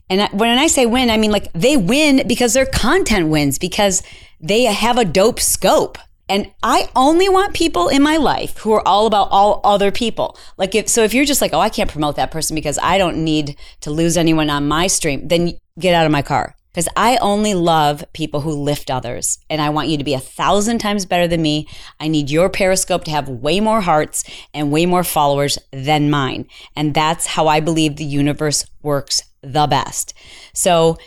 And 0.09 0.27
when 0.31 0.57
I 0.57 0.67
say 0.67 0.85
win, 0.85 1.09
I 1.09 1.17
mean 1.17 1.31
like 1.31 1.51
they 1.53 1.77
win 1.77 2.27
because 2.27 2.53
their 2.53 2.65
content 2.65 3.27
wins 3.27 3.59
because 3.59 4.03
they 4.39 4.63
have 4.63 4.97
a 4.97 5.05
dope 5.05 5.39
scope. 5.39 5.97
And 6.29 6.51
I 6.61 6.89
only 6.95 7.29
want 7.29 7.53
people 7.53 7.87
in 7.87 8.03
my 8.03 8.17
life 8.17 8.57
who 8.57 8.73
are 8.73 8.85
all 8.85 9.05
about 9.05 9.29
all 9.31 9.61
other 9.63 9.91
people. 9.91 10.37
Like 10.57 10.75
if 10.75 10.89
so 10.89 11.03
if 11.03 11.13
you're 11.13 11.25
just 11.25 11.41
like, 11.41 11.53
"Oh, 11.53 11.59
I 11.59 11.69
can't 11.69 11.89
promote 11.89 12.17
that 12.17 12.31
person 12.31 12.55
because 12.55 12.77
I 12.83 12.97
don't 12.97 13.23
need 13.23 13.55
to 13.81 13.91
lose 13.91 14.17
anyone 14.17 14.49
on 14.49 14.67
my 14.67 14.87
stream," 14.87 15.27
then 15.27 15.57
get 15.79 15.93
out 15.93 16.05
of 16.05 16.11
my 16.11 16.21
car. 16.21 16.55
because 16.77 16.89
I 16.95 17.17
only 17.17 17.55
love 17.55 18.05
people 18.13 18.41
who 18.41 18.51
lift 18.51 18.91
others. 18.91 19.39
And 19.49 19.59
I 19.63 19.69
want 19.69 19.87
you 19.87 19.97
to 19.97 20.03
be 20.03 20.13
a 20.13 20.19
thousand 20.19 20.77
times 20.77 21.07
better 21.07 21.27
than 21.27 21.41
me. 21.41 21.67
I 21.99 22.07
need 22.07 22.29
your 22.29 22.49
Periscope 22.49 23.03
to 23.05 23.11
have 23.11 23.27
way 23.27 23.59
more 23.59 23.81
hearts 23.81 24.23
and 24.53 24.71
way 24.71 24.85
more 24.85 25.03
followers 25.03 25.57
than 25.71 26.11
mine. 26.11 26.45
And 26.75 26.93
that's 26.93 27.25
how 27.25 27.47
I 27.47 27.61
believe 27.61 27.95
the 27.95 28.05
universe 28.05 28.63
works 28.83 29.23
the 29.53 29.67
best. 29.67 30.13
So 30.53 30.97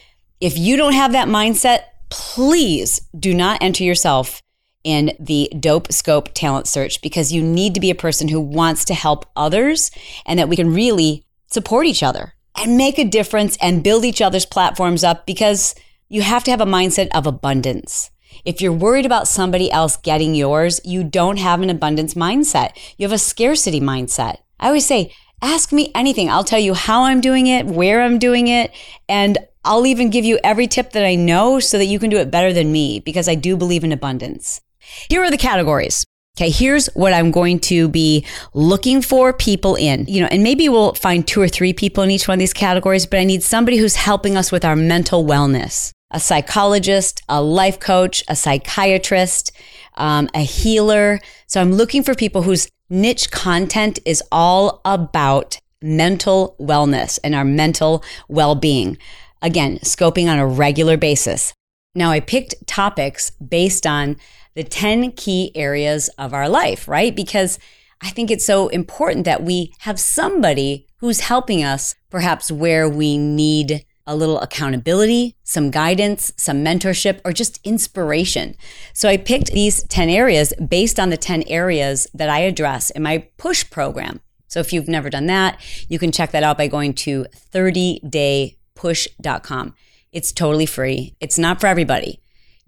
if 0.40 0.56
you 0.56 0.76
don't 0.76 0.94
have 0.94 1.12
that 1.12 1.28
mindset, 1.28 1.84
please 2.08 3.00
do 3.18 3.34
not 3.34 3.62
enter 3.62 3.84
yourself 3.84 4.42
in 4.82 5.12
the 5.20 5.50
dope 5.60 5.92
scope 5.92 6.30
talent 6.34 6.66
search 6.66 7.02
because 7.02 7.32
you 7.32 7.42
need 7.42 7.74
to 7.74 7.80
be 7.80 7.90
a 7.90 7.94
person 7.94 8.28
who 8.28 8.40
wants 8.40 8.84
to 8.86 8.94
help 8.94 9.26
others 9.36 9.90
and 10.26 10.38
that 10.38 10.48
we 10.48 10.56
can 10.56 10.72
really 10.72 11.24
support 11.48 11.86
each 11.86 12.02
other 12.02 12.34
and 12.56 12.76
make 12.76 12.98
a 12.98 13.04
difference 13.04 13.56
and 13.60 13.84
build 13.84 14.04
each 14.04 14.22
other's 14.22 14.46
platforms 14.46 15.04
up 15.04 15.26
because 15.26 15.74
you 16.08 16.22
have 16.22 16.44
to 16.44 16.50
have 16.50 16.60
a 16.60 16.66
mindset 16.66 17.08
of 17.14 17.26
abundance. 17.26 18.10
If 18.44 18.60
you're 18.60 18.72
worried 18.72 19.06
about 19.06 19.28
somebody 19.28 19.70
else 19.70 19.96
getting 19.96 20.34
yours, 20.34 20.80
you 20.84 21.04
don't 21.04 21.38
have 21.38 21.60
an 21.62 21.70
abundance 21.70 22.14
mindset. 22.14 22.70
You 22.96 23.04
have 23.04 23.12
a 23.12 23.18
scarcity 23.18 23.80
mindset. 23.80 24.38
I 24.58 24.68
always 24.68 24.86
say, 24.86 25.12
ask 25.42 25.72
me 25.72 25.90
anything. 25.94 26.30
I'll 26.30 26.44
tell 26.44 26.58
you 26.58 26.74
how 26.74 27.04
I'm 27.04 27.20
doing 27.20 27.46
it, 27.46 27.66
where 27.66 28.02
I'm 28.02 28.18
doing 28.18 28.48
it, 28.48 28.72
and 29.08 29.38
I'll 29.64 29.86
even 29.86 30.10
give 30.10 30.24
you 30.24 30.38
every 30.42 30.66
tip 30.66 30.92
that 30.92 31.04
I 31.04 31.14
know 31.14 31.60
so 31.60 31.78
that 31.78 31.86
you 31.86 31.98
can 31.98 32.10
do 32.10 32.16
it 32.16 32.30
better 32.30 32.52
than 32.52 32.72
me 32.72 33.00
because 33.00 33.28
I 33.28 33.34
do 33.34 33.56
believe 33.56 33.84
in 33.84 33.92
abundance. 33.92 34.60
Here 35.08 35.22
are 35.22 35.30
the 35.30 35.36
categories 35.36 36.04
Okay, 36.40 36.50
here's 36.50 36.86
what 36.94 37.12
I'm 37.12 37.32
going 37.32 37.58
to 37.60 37.88
be 37.88 38.24
looking 38.54 39.02
for 39.02 39.32
people 39.32 39.74
in. 39.74 40.06
You 40.06 40.22
know, 40.22 40.28
and 40.30 40.42
maybe 40.42 40.68
we'll 40.68 40.94
find 40.94 41.26
two 41.26 41.40
or 41.40 41.48
three 41.48 41.72
people 41.72 42.02
in 42.02 42.10
each 42.10 42.28
one 42.28 42.36
of 42.36 42.38
these 42.38 42.54
categories, 42.54 43.04
but 43.04 43.18
I 43.18 43.24
need 43.24 43.42
somebody 43.42 43.76
who's 43.76 43.96
helping 43.96 44.36
us 44.36 44.50
with 44.50 44.64
our 44.64 44.76
mental 44.76 45.24
wellness 45.24 45.92
a 46.12 46.18
psychologist, 46.18 47.22
a 47.28 47.40
life 47.40 47.78
coach, 47.78 48.24
a 48.26 48.34
psychiatrist, 48.34 49.52
um, 49.94 50.28
a 50.34 50.40
healer. 50.40 51.20
So 51.46 51.60
I'm 51.60 51.72
looking 51.72 52.02
for 52.02 52.16
people 52.16 52.42
whose 52.42 52.68
niche 52.90 53.30
content 53.30 53.98
is 54.04 54.22
all 54.30 54.80
about 54.84 55.58
mental 55.80 56.56
wellness 56.60 57.18
and 57.24 57.34
our 57.34 57.44
mental 57.44 58.04
well 58.28 58.54
being. 58.54 58.98
Again, 59.40 59.78
scoping 59.78 60.30
on 60.30 60.38
a 60.38 60.46
regular 60.46 60.96
basis. 60.98 61.54
Now, 61.94 62.10
I 62.10 62.20
picked 62.20 62.66
topics 62.66 63.30
based 63.30 63.86
on 63.86 64.16
the 64.54 64.64
10 64.64 65.12
key 65.12 65.52
areas 65.54 66.08
of 66.18 66.34
our 66.34 66.48
life, 66.48 66.86
right? 66.86 67.14
Because 67.14 67.58
I 68.02 68.10
think 68.10 68.30
it's 68.30 68.46
so 68.46 68.68
important 68.68 69.24
that 69.24 69.42
we 69.42 69.72
have 69.80 69.98
somebody 69.98 70.86
who's 70.98 71.20
helping 71.20 71.64
us 71.64 71.94
perhaps 72.10 72.50
where 72.52 72.88
we 72.88 73.16
need 73.16 73.84
a 74.10 74.16
little 74.16 74.40
accountability, 74.40 75.36
some 75.44 75.70
guidance, 75.70 76.32
some 76.36 76.64
mentorship, 76.64 77.20
or 77.24 77.32
just 77.32 77.60
inspiration. 77.64 78.56
So 78.92 79.08
I 79.08 79.16
picked 79.16 79.52
these 79.52 79.84
10 79.84 80.10
areas 80.10 80.52
based 80.54 80.98
on 80.98 81.10
the 81.10 81.16
10 81.16 81.44
areas 81.46 82.08
that 82.12 82.28
I 82.28 82.40
address 82.40 82.90
in 82.90 83.02
my 83.02 83.28
push 83.36 83.70
program. 83.70 84.20
So 84.48 84.58
if 84.60 84.72
you've 84.72 84.88
never 84.88 85.10
done 85.10 85.26
that, 85.26 85.60
you 85.88 85.98
can 85.98 86.10
check 86.10 86.32
that 86.32 86.42
out 86.42 86.58
by 86.58 86.66
going 86.66 86.94
to 86.94 87.26
30daypush.com. 87.54 89.74
It's 90.12 90.32
totally 90.32 90.66
free. 90.66 91.14
It's 91.20 91.38
not 91.38 91.60
for 91.60 91.68
everybody 91.68 92.20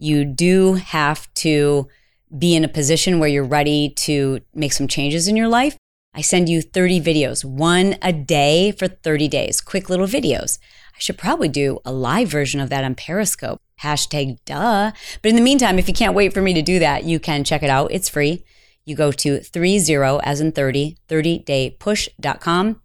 you 0.02 0.24
do 0.24 0.74
have 0.74 1.32
to 1.34 1.88
be 2.36 2.56
in 2.56 2.64
a 2.64 2.68
position 2.68 3.20
where 3.20 3.28
you're 3.28 3.44
ready 3.44 3.90
to 3.90 4.40
make 4.52 4.72
some 4.72 4.88
changes 4.88 5.28
in 5.28 5.36
your 5.36 5.48
life. 5.48 5.76
I 6.14 6.20
send 6.20 6.48
you 6.48 6.60
30 6.60 7.00
videos, 7.00 7.42
one 7.42 7.96
a 8.02 8.12
day 8.12 8.72
for 8.72 8.86
30 8.86 9.28
days, 9.28 9.62
quick 9.62 9.88
little 9.88 10.06
videos. 10.06 10.58
I 10.94 10.98
should 10.98 11.16
probably 11.16 11.48
do 11.48 11.78
a 11.86 11.92
live 11.92 12.28
version 12.28 12.60
of 12.60 12.68
that 12.68 12.84
on 12.84 12.94
Periscope. 12.94 13.62
Hashtag 13.80 14.38
duh. 14.44 14.92
But 15.22 15.28
in 15.28 15.36
the 15.36 15.42
meantime, 15.42 15.78
if 15.78 15.88
you 15.88 15.94
can't 15.94 16.14
wait 16.14 16.34
for 16.34 16.42
me 16.42 16.52
to 16.52 16.60
do 16.60 16.78
that, 16.78 17.04
you 17.04 17.18
can 17.18 17.44
check 17.44 17.62
it 17.62 17.70
out. 17.70 17.90
It's 17.92 18.10
free. 18.10 18.44
You 18.84 18.94
go 18.94 19.10
to 19.10 19.40
30 19.40 20.20
as 20.22 20.40
in 20.40 20.52
30, 20.52 20.98
30daypush.com. 21.08 22.80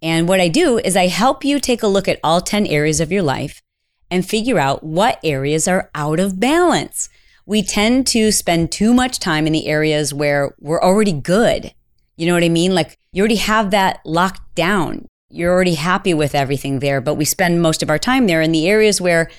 And 0.00 0.28
what 0.28 0.40
I 0.40 0.46
do 0.46 0.78
is 0.78 0.96
I 0.96 1.08
help 1.08 1.44
you 1.44 1.58
take 1.58 1.82
a 1.82 1.88
look 1.88 2.06
at 2.06 2.20
all 2.22 2.40
10 2.40 2.66
areas 2.66 3.00
of 3.00 3.10
your 3.10 3.22
life 3.22 3.60
and 4.08 4.24
figure 4.24 4.58
out 4.58 4.84
what 4.84 5.18
areas 5.24 5.66
are 5.66 5.90
out 5.96 6.20
of 6.20 6.38
balance. 6.38 7.08
We 7.44 7.62
tend 7.62 8.06
to 8.08 8.30
spend 8.30 8.70
too 8.70 8.94
much 8.94 9.18
time 9.18 9.46
in 9.46 9.52
the 9.52 9.66
areas 9.66 10.14
where 10.14 10.54
we're 10.60 10.82
already 10.82 11.12
good. 11.12 11.72
You 12.18 12.26
know 12.26 12.34
what 12.34 12.42
I 12.42 12.48
mean? 12.48 12.74
Like 12.74 12.98
you 13.12 13.22
already 13.22 13.36
have 13.36 13.70
that 13.70 14.00
locked 14.04 14.54
down. 14.56 15.06
You're 15.30 15.52
already 15.52 15.74
happy 15.74 16.12
with 16.14 16.34
everything 16.34 16.80
there, 16.80 17.00
but 17.00 17.14
we 17.14 17.24
spend 17.24 17.62
most 17.62 17.80
of 17.80 17.90
our 17.90 17.98
time 17.98 18.26
there 18.26 18.42
in 18.42 18.50
the 18.50 18.68
areas 18.68 19.00
where 19.00 19.30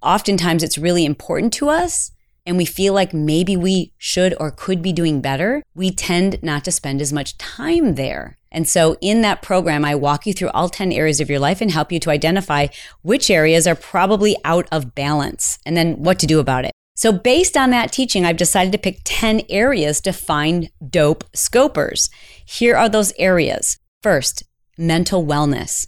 oftentimes 0.00 0.62
it's 0.62 0.78
really 0.78 1.04
important 1.04 1.52
to 1.54 1.68
us 1.68 2.12
and 2.46 2.56
we 2.56 2.64
feel 2.64 2.94
like 2.94 3.12
maybe 3.12 3.56
we 3.56 3.92
should 3.98 4.34
or 4.38 4.52
could 4.52 4.80
be 4.80 4.92
doing 4.92 5.20
better. 5.20 5.64
We 5.74 5.90
tend 5.90 6.40
not 6.40 6.64
to 6.66 6.72
spend 6.72 7.00
as 7.00 7.12
much 7.12 7.36
time 7.36 7.96
there. 7.96 8.38
And 8.52 8.68
so 8.68 8.96
in 9.00 9.22
that 9.22 9.42
program, 9.42 9.84
I 9.84 9.96
walk 9.96 10.24
you 10.24 10.32
through 10.32 10.50
all 10.50 10.68
10 10.68 10.92
areas 10.92 11.20
of 11.20 11.30
your 11.30 11.40
life 11.40 11.60
and 11.60 11.72
help 11.72 11.90
you 11.90 11.98
to 11.98 12.10
identify 12.10 12.68
which 13.02 13.28
areas 13.28 13.66
are 13.66 13.74
probably 13.74 14.36
out 14.44 14.68
of 14.70 14.94
balance 14.94 15.58
and 15.66 15.76
then 15.76 16.02
what 16.02 16.20
to 16.20 16.26
do 16.26 16.38
about 16.38 16.64
it. 16.64 16.72
So 17.00 17.12
based 17.12 17.56
on 17.56 17.70
that 17.70 17.92
teaching, 17.92 18.26
I've 18.26 18.36
decided 18.36 18.72
to 18.72 18.78
pick 18.78 19.00
10 19.04 19.44
areas 19.48 20.02
to 20.02 20.12
find 20.12 20.68
dope 20.86 21.24
scopers. 21.32 22.10
Here 22.44 22.76
are 22.76 22.90
those 22.90 23.14
areas. 23.16 23.78
First, 24.02 24.42
mental 24.76 25.24
wellness. 25.24 25.86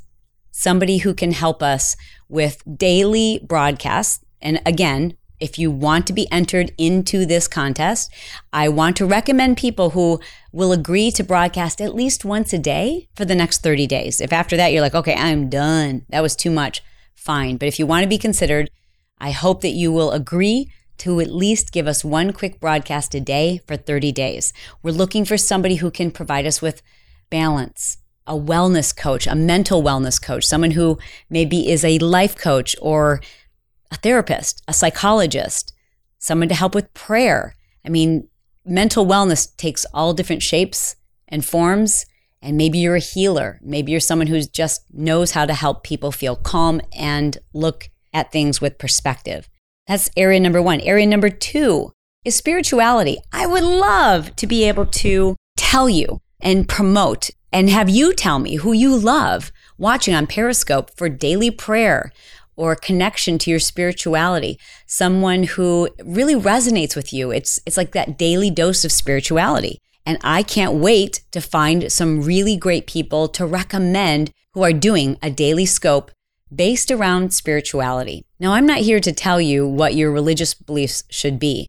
Somebody 0.52 0.96
who 0.98 1.12
can 1.12 1.32
help 1.32 1.62
us 1.62 1.98
with 2.30 2.62
daily 2.78 3.44
broadcasts. 3.46 4.24
And 4.40 4.62
again, 4.64 5.18
if 5.38 5.58
you 5.58 5.70
want 5.70 6.06
to 6.06 6.14
be 6.14 6.26
entered 6.32 6.72
into 6.78 7.26
this 7.26 7.46
contest, 7.46 8.10
I 8.50 8.70
want 8.70 8.96
to 8.96 9.04
recommend 9.04 9.58
people 9.58 9.90
who 9.90 10.18
will 10.50 10.72
agree 10.72 11.10
to 11.10 11.22
broadcast 11.22 11.82
at 11.82 11.94
least 11.94 12.24
once 12.24 12.54
a 12.54 12.58
day 12.58 13.10
for 13.16 13.26
the 13.26 13.34
next 13.34 13.62
30 13.62 13.86
days. 13.86 14.22
If 14.22 14.32
after 14.32 14.56
that 14.56 14.72
you're 14.72 14.80
like, 14.80 14.94
okay, 14.94 15.16
I'm 15.16 15.50
done, 15.50 16.06
that 16.08 16.22
was 16.22 16.34
too 16.34 16.50
much, 16.50 16.82
fine. 17.14 17.58
But 17.58 17.68
if 17.68 17.78
you 17.78 17.86
want 17.86 18.02
to 18.02 18.08
be 18.08 18.16
considered, 18.16 18.70
I 19.18 19.32
hope 19.32 19.60
that 19.60 19.72
you 19.72 19.92
will 19.92 20.12
agree 20.12 20.72
to 21.02 21.20
at 21.20 21.32
least 21.32 21.72
give 21.72 21.88
us 21.88 22.04
one 22.04 22.32
quick 22.32 22.60
broadcast 22.60 23.12
a 23.12 23.20
day 23.20 23.60
for 23.66 23.76
30 23.76 24.12
days. 24.12 24.52
We're 24.84 24.92
looking 24.92 25.24
for 25.24 25.36
somebody 25.36 25.76
who 25.76 25.90
can 25.90 26.12
provide 26.12 26.46
us 26.46 26.62
with 26.62 26.80
balance, 27.28 27.98
a 28.24 28.34
wellness 28.34 28.96
coach, 28.96 29.26
a 29.26 29.34
mental 29.34 29.82
wellness 29.82 30.22
coach, 30.22 30.44
someone 30.44 30.70
who 30.70 30.98
maybe 31.28 31.68
is 31.68 31.84
a 31.84 31.98
life 31.98 32.36
coach 32.36 32.76
or 32.80 33.20
a 33.90 33.96
therapist, 33.96 34.62
a 34.68 34.72
psychologist, 34.72 35.74
someone 36.18 36.48
to 36.48 36.54
help 36.54 36.72
with 36.72 36.94
prayer. 36.94 37.56
I 37.84 37.88
mean, 37.88 38.28
mental 38.64 39.04
wellness 39.04 39.56
takes 39.56 39.84
all 39.92 40.14
different 40.14 40.42
shapes 40.42 40.94
and 41.26 41.44
forms. 41.44 42.06
And 42.40 42.56
maybe 42.56 42.78
you're 42.78 42.96
a 42.96 43.00
healer. 43.00 43.58
Maybe 43.60 43.90
you're 43.90 44.00
someone 44.00 44.28
who 44.28 44.40
just 44.40 44.82
knows 44.92 45.32
how 45.32 45.46
to 45.46 45.54
help 45.54 45.82
people 45.82 46.12
feel 46.12 46.36
calm 46.36 46.80
and 46.92 47.38
look 47.52 47.88
at 48.12 48.30
things 48.30 48.60
with 48.60 48.78
perspective. 48.78 49.48
That's 49.86 50.10
area 50.16 50.40
number 50.40 50.62
one. 50.62 50.80
Area 50.80 51.06
number 51.06 51.30
two 51.30 51.92
is 52.24 52.36
spirituality. 52.36 53.18
I 53.32 53.46
would 53.46 53.64
love 53.64 54.36
to 54.36 54.46
be 54.46 54.64
able 54.64 54.86
to 54.86 55.36
tell 55.56 55.88
you 55.88 56.20
and 56.40 56.68
promote 56.68 57.30
and 57.52 57.68
have 57.68 57.90
you 57.90 58.14
tell 58.14 58.38
me 58.38 58.56
who 58.56 58.72
you 58.72 58.96
love 58.96 59.52
watching 59.76 60.14
on 60.14 60.26
Periscope 60.26 60.90
for 60.96 61.08
daily 61.08 61.50
prayer 61.50 62.10
or 62.56 62.74
connection 62.74 63.38
to 63.38 63.50
your 63.50 63.58
spirituality, 63.58 64.58
someone 64.86 65.42
who 65.44 65.88
really 66.04 66.34
resonates 66.34 66.96
with 66.96 67.12
you. 67.12 67.30
It's, 67.30 67.60
it's 67.66 67.76
like 67.76 67.92
that 67.92 68.18
daily 68.18 68.50
dose 68.50 68.84
of 68.84 68.92
spirituality. 68.92 69.78
And 70.04 70.18
I 70.22 70.42
can't 70.42 70.74
wait 70.74 71.22
to 71.32 71.40
find 71.40 71.90
some 71.92 72.22
really 72.22 72.56
great 72.56 72.86
people 72.86 73.28
to 73.28 73.46
recommend 73.46 74.30
who 74.54 74.62
are 74.62 74.72
doing 74.72 75.18
a 75.22 75.30
daily 75.30 75.66
scope 75.66 76.10
based 76.54 76.90
around 76.90 77.32
spirituality. 77.32 78.24
Now, 78.42 78.54
I'm 78.54 78.66
not 78.66 78.78
here 78.78 78.98
to 78.98 79.12
tell 79.12 79.40
you 79.40 79.68
what 79.68 79.94
your 79.94 80.10
religious 80.10 80.52
beliefs 80.52 81.04
should 81.08 81.38
be, 81.38 81.68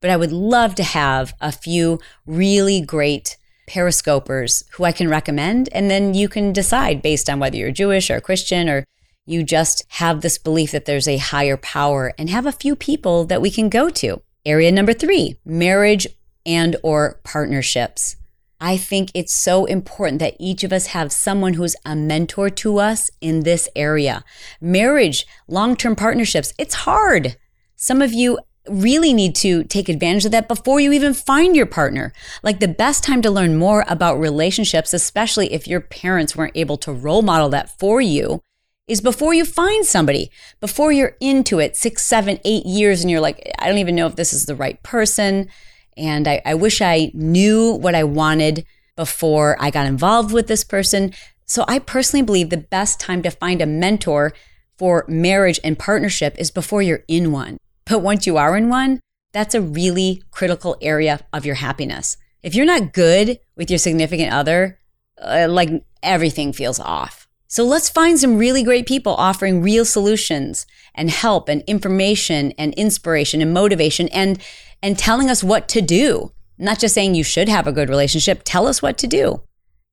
but 0.00 0.08
I 0.08 0.16
would 0.16 0.32
love 0.32 0.74
to 0.76 0.82
have 0.82 1.34
a 1.38 1.52
few 1.52 2.00
really 2.24 2.80
great 2.80 3.36
periscopers 3.68 4.64
who 4.72 4.84
I 4.84 4.92
can 4.92 5.10
recommend. 5.10 5.68
And 5.72 5.90
then 5.90 6.14
you 6.14 6.30
can 6.30 6.54
decide 6.54 7.02
based 7.02 7.28
on 7.28 7.40
whether 7.40 7.58
you're 7.58 7.70
Jewish 7.70 8.08
or 8.08 8.22
Christian 8.22 8.70
or 8.70 8.86
you 9.26 9.42
just 9.42 9.84
have 9.88 10.22
this 10.22 10.38
belief 10.38 10.70
that 10.70 10.86
there's 10.86 11.06
a 11.06 11.18
higher 11.18 11.58
power 11.58 12.14
and 12.18 12.30
have 12.30 12.46
a 12.46 12.52
few 12.52 12.74
people 12.74 13.26
that 13.26 13.42
we 13.42 13.50
can 13.50 13.68
go 13.68 13.90
to. 13.90 14.22
Area 14.46 14.72
number 14.72 14.94
3, 14.94 15.36
marriage 15.44 16.06
and 16.46 16.74
or 16.82 17.20
partnerships. 17.22 18.16
I 18.60 18.76
think 18.76 19.10
it's 19.14 19.34
so 19.34 19.64
important 19.64 20.20
that 20.20 20.36
each 20.38 20.64
of 20.64 20.72
us 20.72 20.86
have 20.88 21.12
someone 21.12 21.54
who's 21.54 21.76
a 21.84 21.94
mentor 21.94 22.50
to 22.50 22.78
us 22.78 23.10
in 23.20 23.40
this 23.40 23.68
area. 23.76 24.24
Marriage, 24.60 25.26
long-term 25.48 25.96
partnerships, 25.96 26.52
it's 26.58 26.74
hard. 26.74 27.36
Some 27.76 28.00
of 28.00 28.12
you 28.12 28.38
really 28.68 29.12
need 29.12 29.34
to 29.34 29.64
take 29.64 29.88
advantage 29.88 30.24
of 30.24 30.30
that 30.30 30.48
before 30.48 30.80
you 30.80 30.92
even 30.92 31.12
find 31.12 31.54
your 31.54 31.66
partner. 31.66 32.12
Like 32.42 32.60
the 32.60 32.68
best 32.68 33.04
time 33.04 33.20
to 33.22 33.30
learn 33.30 33.56
more 33.56 33.84
about 33.88 34.18
relationships, 34.18 34.94
especially 34.94 35.52
if 35.52 35.68
your 35.68 35.80
parents 35.80 36.34
weren't 36.34 36.56
able 36.56 36.78
to 36.78 36.92
role 36.92 37.22
model 37.22 37.50
that 37.50 37.78
for 37.78 38.00
you, 38.00 38.40
is 38.86 39.00
before 39.00 39.34
you 39.34 39.44
find 39.44 39.84
somebody, 39.84 40.30
before 40.60 40.92
you're 40.92 41.16
into 41.20 41.58
it 41.58 41.76
six, 41.76 42.04
seven, 42.04 42.38
eight 42.44 42.66
years, 42.66 43.02
and 43.02 43.10
you're 43.10 43.20
like, 43.20 43.50
I 43.58 43.66
don't 43.66 43.78
even 43.78 43.96
know 43.96 44.06
if 44.06 44.16
this 44.16 44.32
is 44.32 44.46
the 44.46 44.56
right 44.56 44.82
person. 44.82 45.48
And 45.96 46.26
I, 46.26 46.42
I 46.44 46.54
wish 46.54 46.80
I 46.80 47.10
knew 47.14 47.72
what 47.72 47.94
I 47.94 48.04
wanted 48.04 48.64
before 48.96 49.56
I 49.60 49.70
got 49.70 49.86
involved 49.86 50.32
with 50.32 50.46
this 50.46 50.64
person. 50.64 51.12
So 51.46 51.64
I 51.68 51.78
personally 51.78 52.24
believe 52.24 52.50
the 52.50 52.56
best 52.56 53.00
time 53.00 53.22
to 53.22 53.30
find 53.30 53.60
a 53.60 53.66
mentor 53.66 54.32
for 54.78 55.04
marriage 55.08 55.60
and 55.62 55.78
partnership 55.78 56.34
is 56.38 56.50
before 56.50 56.82
you're 56.82 57.04
in 57.08 57.32
one. 57.32 57.58
But 57.84 58.00
once 58.00 58.26
you 58.26 58.36
are 58.36 58.56
in 58.56 58.68
one, 58.68 59.00
that's 59.32 59.54
a 59.54 59.60
really 59.60 60.22
critical 60.30 60.76
area 60.80 61.20
of 61.32 61.44
your 61.44 61.56
happiness. 61.56 62.16
If 62.42 62.54
you're 62.54 62.66
not 62.66 62.92
good 62.92 63.40
with 63.56 63.70
your 63.70 63.78
significant 63.78 64.32
other, 64.32 64.78
uh, 65.20 65.46
like 65.48 65.70
everything 66.02 66.52
feels 66.52 66.78
off. 66.78 67.23
So 67.46 67.64
let's 67.64 67.88
find 67.88 68.18
some 68.18 68.38
really 68.38 68.62
great 68.62 68.86
people 68.86 69.14
offering 69.14 69.62
real 69.62 69.84
solutions 69.84 70.66
and 70.94 71.10
help 71.10 71.48
and 71.48 71.62
information 71.66 72.52
and 72.58 72.74
inspiration 72.74 73.42
and 73.42 73.52
motivation 73.52 74.08
and 74.08 74.42
and 74.82 74.98
telling 74.98 75.30
us 75.30 75.42
what 75.42 75.68
to 75.70 75.80
do. 75.80 76.32
Not 76.58 76.78
just 76.78 76.94
saying 76.94 77.14
you 77.14 77.24
should 77.24 77.48
have 77.48 77.66
a 77.66 77.72
good 77.72 77.88
relationship, 77.88 78.42
tell 78.44 78.66
us 78.66 78.82
what 78.82 78.98
to 78.98 79.06
do. 79.06 79.42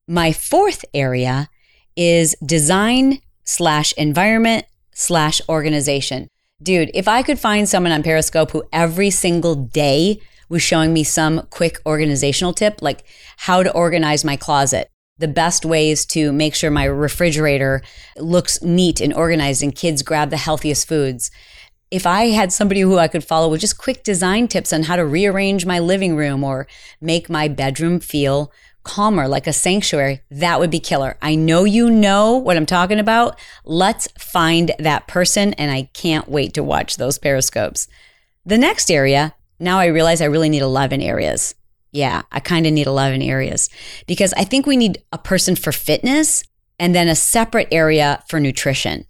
My 0.06 0.32
fourth 0.32 0.84
area 0.92 1.48
is 1.96 2.36
design 2.44 3.20
slash 3.44 3.92
environment 3.94 4.66
slash 4.94 5.40
organization. 5.48 6.28
Dude, 6.62 6.90
if 6.94 7.08
I 7.08 7.22
could 7.22 7.38
find 7.38 7.68
someone 7.68 7.92
on 7.92 8.02
Periscope 8.02 8.52
who 8.52 8.64
every 8.72 9.10
single 9.10 9.54
day 9.54 10.20
was 10.48 10.62
showing 10.62 10.92
me 10.92 11.02
some 11.02 11.46
quick 11.50 11.80
organizational 11.86 12.52
tip, 12.52 12.82
like 12.82 13.04
how 13.38 13.62
to 13.62 13.72
organize 13.72 14.24
my 14.24 14.36
closet, 14.36 14.88
the 15.22 15.28
best 15.28 15.64
ways 15.64 16.04
to 16.04 16.32
make 16.32 16.54
sure 16.54 16.70
my 16.70 16.84
refrigerator 16.84 17.80
looks 18.18 18.60
neat 18.60 19.00
and 19.00 19.14
organized 19.14 19.62
and 19.62 19.74
kids 19.74 20.02
grab 20.02 20.30
the 20.30 20.36
healthiest 20.36 20.88
foods. 20.88 21.30
If 21.92 22.06
I 22.06 22.30
had 22.30 22.52
somebody 22.52 22.80
who 22.80 22.98
I 22.98 23.06
could 23.06 23.22
follow 23.22 23.48
with 23.48 23.60
just 23.60 23.78
quick 23.78 24.02
design 24.02 24.48
tips 24.48 24.72
on 24.72 24.82
how 24.82 24.96
to 24.96 25.06
rearrange 25.06 25.64
my 25.64 25.78
living 25.78 26.16
room 26.16 26.42
or 26.42 26.66
make 27.00 27.30
my 27.30 27.46
bedroom 27.46 28.00
feel 28.00 28.52
calmer, 28.82 29.28
like 29.28 29.46
a 29.46 29.52
sanctuary, 29.52 30.22
that 30.28 30.58
would 30.58 30.70
be 30.70 30.80
killer. 30.80 31.16
I 31.22 31.36
know 31.36 31.62
you 31.62 31.88
know 31.88 32.36
what 32.36 32.56
I'm 32.56 32.66
talking 32.66 32.98
about. 32.98 33.38
Let's 33.64 34.08
find 34.18 34.72
that 34.80 35.06
person, 35.06 35.54
and 35.54 35.70
I 35.70 35.84
can't 35.94 36.28
wait 36.28 36.52
to 36.54 36.64
watch 36.64 36.96
those 36.96 37.18
periscopes. 37.18 37.86
The 38.44 38.58
next 38.58 38.90
area, 38.90 39.36
now 39.60 39.78
I 39.78 39.86
realize 39.86 40.20
I 40.20 40.24
really 40.24 40.48
need 40.48 40.62
11 40.62 41.00
areas. 41.00 41.54
Yeah, 41.92 42.22
I 42.32 42.40
kind 42.40 42.66
of 42.66 42.72
need 42.72 42.86
11 42.86 43.20
areas 43.22 43.68
because 44.06 44.32
I 44.32 44.44
think 44.44 44.66
we 44.66 44.78
need 44.78 45.02
a 45.12 45.18
person 45.18 45.54
for 45.54 45.72
fitness 45.72 46.42
and 46.78 46.94
then 46.94 47.06
a 47.06 47.14
separate 47.14 47.68
area 47.70 48.24
for 48.28 48.40
nutrition. 48.40 49.04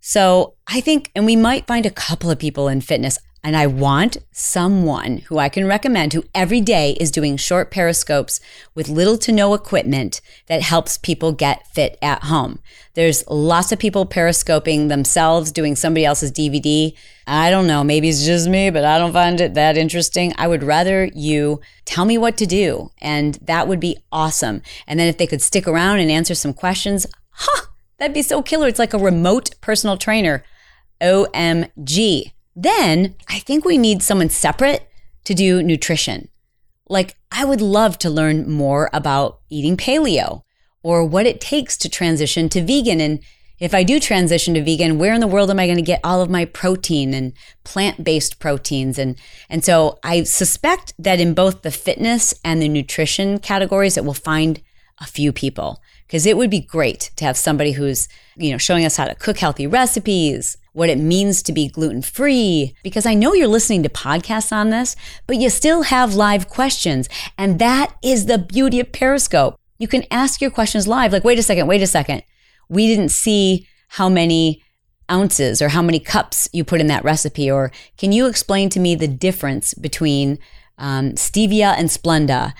So 0.00 0.54
I 0.66 0.80
think, 0.80 1.10
and 1.14 1.26
we 1.26 1.36
might 1.36 1.66
find 1.66 1.86
a 1.86 1.90
couple 1.90 2.30
of 2.30 2.38
people 2.38 2.66
in 2.68 2.80
fitness. 2.80 3.18
And 3.44 3.58
I 3.58 3.66
want 3.66 4.16
someone 4.32 5.18
who 5.18 5.36
I 5.36 5.50
can 5.50 5.66
recommend 5.66 6.14
who 6.14 6.24
every 6.34 6.62
day 6.62 6.96
is 6.98 7.10
doing 7.10 7.36
short 7.36 7.70
periscopes 7.70 8.40
with 8.74 8.88
little 8.88 9.18
to 9.18 9.32
no 9.32 9.52
equipment 9.52 10.22
that 10.46 10.62
helps 10.62 10.96
people 10.96 11.32
get 11.32 11.66
fit 11.66 11.98
at 12.00 12.24
home. 12.24 12.60
There's 12.94 13.22
lots 13.28 13.70
of 13.70 13.78
people 13.78 14.06
periscoping 14.06 14.88
themselves, 14.88 15.52
doing 15.52 15.76
somebody 15.76 16.06
else's 16.06 16.32
DVD. 16.32 16.96
I 17.26 17.50
don't 17.50 17.66
know, 17.66 17.84
maybe 17.84 18.08
it's 18.08 18.24
just 18.24 18.48
me, 18.48 18.70
but 18.70 18.86
I 18.86 18.96
don't 18.96 19.12
find 19.12 19.38
it 19.38 19.52
that 19.52 19.76
interesting. 19.76 20.32
I 20.38 20.48
would 20.48 20.62
rather 20.62 21.10
you 21.14 21.60
tell 21.84 22.06
me 22.06 22.16
what 22.16 22.38
to 22.38 22.46
do, 22.46 22.92
and 23.02 23.34
that 23.42 23.68
would 23.68 23.80
be 23.80 23.98
awesome. 24.10 24.62
And 24.86 24.98
then 24.98 25.08
if 25.08 25.18
they 25.18 25.26
could 25.26 25.42
stick 25.42 25.68
around 25.68 25.98
and 25.98 26.10
answer 26.10 26.34
some 26.34 26.54
questions, 26.54 27.06
huh, 27.30 27.66
that'd 27.98 28.14
be 28.14 28.22
so 28.22 28.40
killer. 28.40 28.68
It's 28.68 28.78
like 28.78 28.94
a 28.94 28.98
remote 28.98 29.50
personal 29.60 29.98
trainer. 29.98 30.44
OMG. 31.02 32.33
Then 32.56 33.16
I 33.28 33.38
think 33.40 33.64
we 33.64 33.78
need 33.78 34.02
someone 34.02 34.30
separate 34.30 34.88
to 35.24 35.34
do 35.34 35.62
nutrition. 35.62 36.28
Like, 36.88 37.16
I 37.32 37.44
would 37.44 37.60
love 37.60 37.98
to 37.98 38.10
learn 38.10 38.50
more 38.50 38.90
about 38.92 39.40
eating 39.48 39.76
paleo 39.76 40.42
or 40.82 41.04
what 41.04 41.26
it 41.26 41.40
takes 41.40 41.76
to 41.78 41.88
transition 41.88 42.48
to 42.50 42.62
vegan. 42.62 43.00
And 43.00 43.20
if 43.58 43.74
I 43.74 43.82
do 43.82 43.98
transition 43.98 44.54
to 44.54 44.62
vegan, 44.62 44.98
where 44.98 45.14
in 45.14 45.20
the 45.20 45.26
world 45.26 45.50
am 45.50 45.58
I 45.58 45.66
going 45.66 45.76
to 45.76 45.82
get 45.82 46.00
all 46.04 46.20
of 46.20 46.28
my 46.28 46.44
protein 46.44 47.14
and 47.14 47.32
plant 47.64 48.04
based 48.04 48.38
proteins? 48.38 48.98
And, 48.98 49.16
and 49.48 49.64
so 49.64 49.98
I 50.04 50.24
suspect 50.24 50.92
that 50.98 51.20
in 51.20 51.32
both 51.32 51.62
the 51.62 51.70
fitness 51.70 52.34
and 52.44 52.60
the 52.60 52.68
nutrition 52.68 53.38
categories, 53.38 53.94
that 53.94 54.04
we'll 54.04 54.14
find 54.14 54.60
a 55.00 55.06
few 55.06 55.32
people 55.32 55.80
because 56.06 56.26
it 56.26 56.36
would 56.36 56.50
be 56.50 56.60
great 56.60 57.10
to 57.16 57.24
have 57.24 57.36
somebody 57.36 57.72
who's, 57.72 58.08
you 58.36 58.52
know, 58.52 58.58
showing 58.58 58.84
us 58.84 58.96
how 58.96 59.06
to 59.06 59.14
cook 59.14 59.38
healthy 59.38 59.66
recipes, 59.66 60.56
what 60.74 60.90
it 60.90 60.98
means 60.98 61.42
to 61.42 61.52
be 61.52 61.68
gluten 61.68 62.02
free, 62.02 62.74
because 62.82 63.06
I 63.06 63.14
know 63.14 63.32
you're 63.32 63.48
listening 63.48 63.84
to 63.84 63.88
podcasts 63.88 64.52
on 64.52 64.70
this, 64.70 64.96
but 65.26 65.36
you 65.36 65.48
still 65.48 65.82
have 65.82 66.14
live 66.14 66.48
questions. 66.48 67.08
And 67.38 67.58
that 67.60 67.96
is 68.02 68.26
the 68.26 68.38
beauty 68.38 68.80
of 68.80 68.92
Periscope. 68.92 69.56
You 69.78 69.88
can 69.88 70.04
ask 70.10 70.40
your 70.40 70.50
questions 70.50 70.86
live. 70.86 71.12
Like, 71.12 71.24
wait 71.24 71.38
a 71.38 71.42
second, 71.42 71.68
wait 71.68 71.80
a 71.80 71.86
second. 71.86 72.22
We 72.68 72.88
didn't 72.88 73.10
see 73.10 73.66
how 73.88 74.08
many 74.08 74.62
ounces 75.10 75.62
or 75.62 75.68
how 75.68 75.82
many 75.82 76.00
cups 76.00 76.48
you 76.52 76.64
put 76.64 76.80
in 76.80 76.88
that 76.88 77.04
recipe. 77.04 77.48
Or 77.50 77.70
can 77.96 78.10
you 78.10 78.26
explain 78.26 78.68
to 78.70 78.80
me 78.80 78.96
the 78.96 79.08
difference 79.08 79.74
between 79.74 80.38
um, 80.76 81.12
stevia 81.12 81.74
and 81.78 81.88
Splenda? 81.88 82.52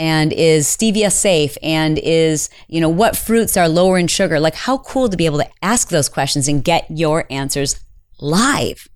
And 0.00 0.32
is 0.32 0.66
stevia 0.66 1.12
safe 1.12 1.58
and 1.62 1.98
is 1.98 2.48
you 2.68 2.80
know 2.80 2.88
what 2.88 3.14
fruits 3.14 3.54
are 3.58 3.68
lower 3.68 3.98
in 3.98 4.06
sugar? 4.06 4.40
Like 4.40 4.54
how 4.54 4.78
cool 4.78 5.10
to 5.10 5.16
be 5.16 5.26
able 5.26 5.38
to 5.38 5.50
ask 5.60 5.90
those 5.90 6.08
questions 6.08 6.48
and 6.48 6.64
get 6.64 6.86
your 6.90 7.26
answers 7.30 7.78
live. 8.18 8.88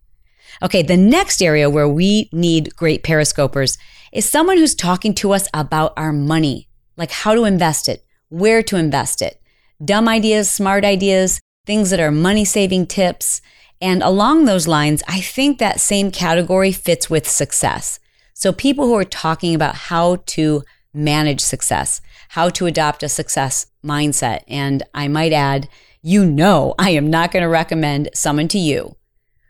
Okay 0.62 0.82
the 0.82 0.96
next 0.96 1.42
area 1.42 1.68
where 1.68 1.88
we 1.88 2.30
need 2.32 2.74
great 2.74 3.02
periscopers 3.02 3.76
is 4.12 4.24
someone 4.24 4.56
who's 4.56 4.74
talking 4.74 5.12
to 5.16 5.32
us 5.32 5.46
about 5.52 5.92
our 5.98 6.12
money 6.12 6.68
like 6.96 7.10
how 7.10 7.34
to 7.34 7.44
invest 7.44 7.86
it 7.86 8.02
where 8.30 8.62
to 8.62 8.76
invest 8.76 9.20
it 9.20 9.42
dumb 9.84 10.08
ideas 10.08 10.50
smart 10.50 10.86
ideas 10.86 11.38
things 11.66 11.90
that 11.90 12.00
are 12.00 12.10
money 12.10 12.44
saving 12.46 12.86
tips. 12.86 13.42
And 13.80 14.02
along 14.02 14.46
those 14.46 14.66
lines 14.66 15.02
i 15.06 15.20
think 15.20 15.58
that 15.58 15.80
same 15.80 16.10
category 16.10 16.72
fits 16.72 17.10
with 17.10 17.28
success. 17.28 18.00
So 18.32 18.52
people 18.52 18.86
who 18.86 18.96
are 18.96 19.04
talking 19.04 19.54
about 19.54 19.74
how 19.74 20.16
to 20.34 20.62
manage 20.94 21.40
success, 21.40 22.00
how 22.30 22.48
to 22.50 22.66
adopt 22.66 23.02
a 23.02 23.08
success 23.08 23.66
mindset. 23.84 24.44
And 24.48 24.82
I 24.94 25.08
might 25.08 25.32
add, 25.32 25.68
you 26.02 26.24
know, 26.24 26.74
I 26.78 26.90
am 26.90 27.10
not 27.10 27.32
going 27.32 27.42
to 27.42 27.48
recommend 27.48 28.10
someone 28.14 28.48
to 28.48 28.58
you 28.58 28.96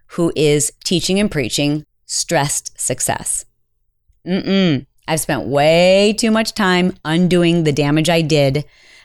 who 0.09 0.33
is 0.35 0.73
teaching 0.85 1.21
and 1.21 1.31
preaching 1.31 1.85
stressed 2.07 2.79
success. 2.81 3.45
Mm-mm. 4.27 4.87
I've 5.07 5.21
spent 5.21 5.47
way 5.47 6.15
too 6.17 6.31
much 6.31 6.55
time 6.55 6.97
undoing 7.05 7.65
the 7.65 7.73
damage 7.73 8.09
I 8.09 8.23
did 8.23 8.65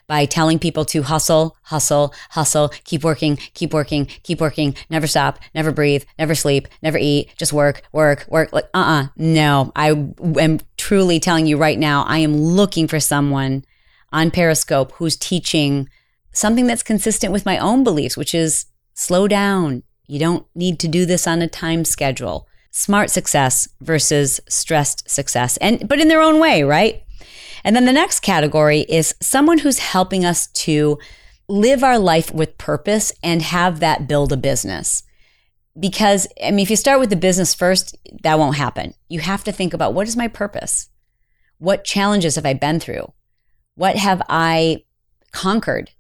by 0.10 0.26
telling 0.26 0.58
people 0.58 0.86
to 0.86 1.04
hustle, 1.04 1.56
hustle, 1.64 2.14
hustle, 2.32 2.70
keep 2.84 3.04
working, 3.04 3.38
keep 3.54 3.74
working, 3.74 4.06
keep 4.24 4.42
working, 4.42 4.76
never 4.90 5.06
stop, 5.06 5.40
never 5.54 5.72
breathe, 5.72 6.04
never 6.18 6.34
sleep, 6.34 6.68
never 6.82 6.98
eat, 6.98 7.32
just 7.38 7.54
work, 7.54 7.84
work, 7.92 8.26
work. 8.28 8.52
Like, 8.52 8.66
uh 8.74 8.80
uh-uh, 8.80 9.04
uh 9.04 9.08
no. 9.18 9.72
I 9.76 9.92
am 9.92 10.60
truly 10.90 11.20
telling 11.20 11.46
you 11.46 11.56
right 11.56 11.78
now, 11.78 12.04
I 12.08 12.18
am 12.18 12.36
looking 12.36 12.88
for 12.88 13.00
someone 13.00 13.64
on 14.12 14.32
Periscope 14.32 14.92
who's 14.94 15.16
teaching 15.16 15.88
something 16.32 16.66
that's 16.66 16.82
consistent 16.82 17.32
with 17.32 17.46
my 17.46 17.60
own 17.60 17.84
beliefs, 17.84 18.18
which 18.18 18.34
is 18.34 18.66
slow 18.96 19.28
down. 19.28 19.84
You 20.08 20.18
don't 20.18 20.48
need 20.56 20.80
to 20.80 20.88
do 20.88 21.06
this 21.06 21.28
on 21.28 21.44
a 21.44 21.48
time 21.48 21.86
schedule. 21.86 22.48
Smart 22.72 23.12
success 23.12 23.70
versus 23.82 24.42
stressed 24.50 25.08
success. 25.08 25.58
And 25.58 25.88
but 25.88 26.00
in 26.00 26.08
their 26.08 26.24
own 26.24 26.40
way, 26.40 26.64
right? 26.64 27.04
And 27.64 27.76
then 27.76 27.86
the 27.86 27.94
next 27.94 28.22
category 28.22 28.80
is 28.90 29.14
someone 29.22 29.60
who's 29.60 29.78
helping 29.78 30.26
us 30.26 30.48
to 30.66 30.98
live 31.48 31.84
our 31.84 32.00
life 32.00 32.34
with 32.34 32.58
purpose 32.58 33.12
and 33.22 33.44
have 33.44 33.80
that 33.80 34.08
build 34.08 34.34
a 34.34 34.38
business. 34.38 35.04
Because, 35.80 36.28
I 36.44 36.52
mean, 36.52 36.64
if 36.64 36.70
you 36.70 36.76
start 36.76 37.00
with 37.00 37.10
the 37.10 37.16
business 37.16 37.54
first, 37.54 37.96
that 38.24 38.38
won't 38.38 38.58
happen. 38.58 38.94
You 39.08 39.20
have 39.20 39.44
to 39.46 39.52
think 39.52 39.74
about 39.74 39.94
what 39.94 40.08
is 40.08 40.18
my 40.18 40.28
purpose? 40.28 40.90
What 41.58 41.84
challenges 41.84 42.36
have 42.36 42.46
I 42.46 42.54
been 42.54 42.80
through? 42.80 43.14
What 43.76 43.96
have 43.96 44.22
I 44.28 44.84
conquered? 45.32 45.92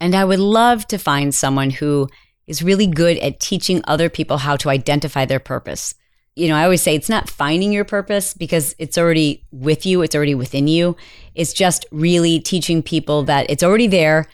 And 0.00 0.14
I 0.14 0.24
would 0.24 0.38
love 0.38 0.86
to 0.88 0.98
find 0.98 1.34
someone 1.34 1.70
who 1.70 2.08
is 2.46 2.62
really 2.62 2.86
good 2.86 3.18
at 3.18 3.40
teaching 3.40 3.82
other 3.84 4.08
people 4.08 4.38
how 4.38 4.56
to 4.56 4.70
identify 4.70 5.24
their 5.24 5.40
purpose 5.40 5.94
you 6.40 6.48
know, 6.48 6.54
I 6.54 6.64
always 6.64 6.80
say 6.80 6.94
it's 6.94 7.10
not 7.10 7.28
finding 7.28 7.70
your 7.70 7.84
purpose 7.84 8.32
because 8.32 8.74
it's 8.78 8.96
already 8.96 9.44
with 9.50 9.84
you, 9.84 10.00
it's 10.00 10.14
already 10.14 10.34
within 10.34 10.68
you. 10.68 10.96
It's 11.34 11.52
just 11.52 11.84
really 11.90 12.40
teaching 12.40 12.82
people 12.82 13.24
that 13.24 13.50
it's 13.50 13.62
already 13.62 13.88
there 13.88 14.26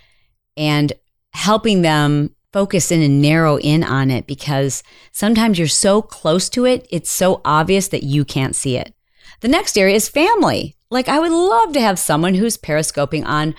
and 0.56 0.92
helping 1.32 1.82
them 1.82 2.34
focus 2.56 2.90
in 2.90 3.02
and 3.02 3.20
narrow 3.20 3.58
in 3.58 3.84
on 3.84 4.10
it 4.10 4.26
because 4.26 4.82
sometimes 5.12 5.58
you're 5.58 5.68
so 5.68 6.00
close 6.00 6.48
to 6.48 6.64
it, 6.64 6.86
it's 6.90 7.10
so 7.10 7.42
obvious 7.44 7.88
that 7.88 8.02
you 8.02 8.24
can't 8.24 8.56
see 8.56 8.78
it. 8.78 8.94
The 9.42 9.48
next 9.48 9.76
area 9.76 9.94
is 9.94 10.08
family. 10.08 10.74
Like, 10.88 11.06
I 11.06 11.18
would 11.18 11.32
love 11.32 11.74
to 11.74 11.82
have 11.82 11.98
someone 11.98 12.32
who's 12.32 12.56
periscoping 12.56 13.26
on 13.26 13.54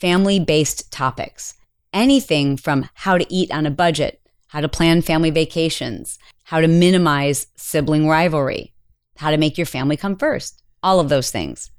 family 0.00 0.40
based 0.40 0.90
topics. 0.90 1.56
anything 1.92 2.56
from 2.56 2.88
how 2.94 3.18
to 3.18 3.30
eat 3.30 3.52
on 3.52 3.66
a 3.66 3.70
budget, 3.70 4.18
how 4.46 4.62
to 4.62 4.68
plan 4.68 5.02
family 5.02 5.30
vacations, 5.30 6.18
how 6.44 6.58
to 6.62 6.68
minimize 6.68 7.48
sibling 7.54 8.08
rivalry, 8.08 8.72
how 9.18 9.30
to 9.30 9.36
make 9.36 9.58
your 9.58 9.66
family 9.66 9.96
come 9.98 10.16
first, 10.16 10.62
all 10.82 11.00
of 11.00 11.10
those 11.10 11.30
things. 11.30 11.70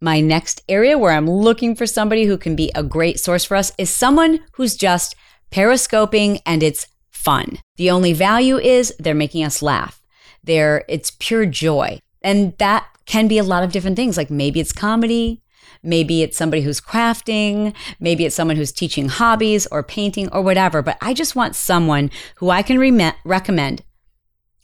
My 0.00 0.20
next 0.20 0.62
area 0.68 0.96
where 0.96 1.12
I'm 1.12 1.28
looking 1.28 1.74
for 1.74 1.86
somebody 1.86 2.26
who 2.26 2.38
can 2.38 2.54
be 2.54 2.70
a 2.72 2.84
great 2.84 3.18
source 3.18 3.44
for 3.44 3.56
us 3.56 3.72
is 3.78 3.90
someone 3.90 4.40
who's 4.52 4.76
just 4.76 5.16
periscoping 5.50 6.40
and 6.46 6.62
it's 6.62 6.86
fun. 7.10 7.58
The 7.76 7.90
only 7.90 8.12
value 8.12 8.58
is 8.58 8.94
they're 8.98 9.14
making 9.14 9.44
us 9.44 9.62
laugh. 9.62 10.02
They're, 10.42 10.84
it's 10.88 11.10
pure 11.10 11.46
joy. 11.46 12.00
And 12.22 12.56
that 12.58 12.86
can 13.06 13.28
be 13.28 13.38
a 13.38 13.44
lot 13.44 13.62
of 13.62 13.72
different 13.72 13.96
things. 13.96 14.16
Like 14.16 14.30
maybe 14.30 14.60
it's 14.60 14.72
comedy, 14.72 15.42
maybe 15.82 16.22
it's 16.22 16.36
somebody 16.36 16.62
who's 16.62 16.80
crafting, 16.80 17.74
maybe 18.00 18.24
it's 18.24 18.34
someone 18.34 18.56
who's 18.56 18.72
teaching 18.72 19.08
hobbies 19.08 19.66
or 19.70 19.82
painting 19.82 20.28
or 20.30 20.42
whatever. 20.42 20.82
But 20.82 20.98
I 21.00 21.14
just 21.14 21.36
want 21.36 21.56
someone 21.56 22.10
who 22.36 22.50
I 22.50 22.62
can 22.62 22.78
re- 22.78 23.12
recommend. 23.24 23.82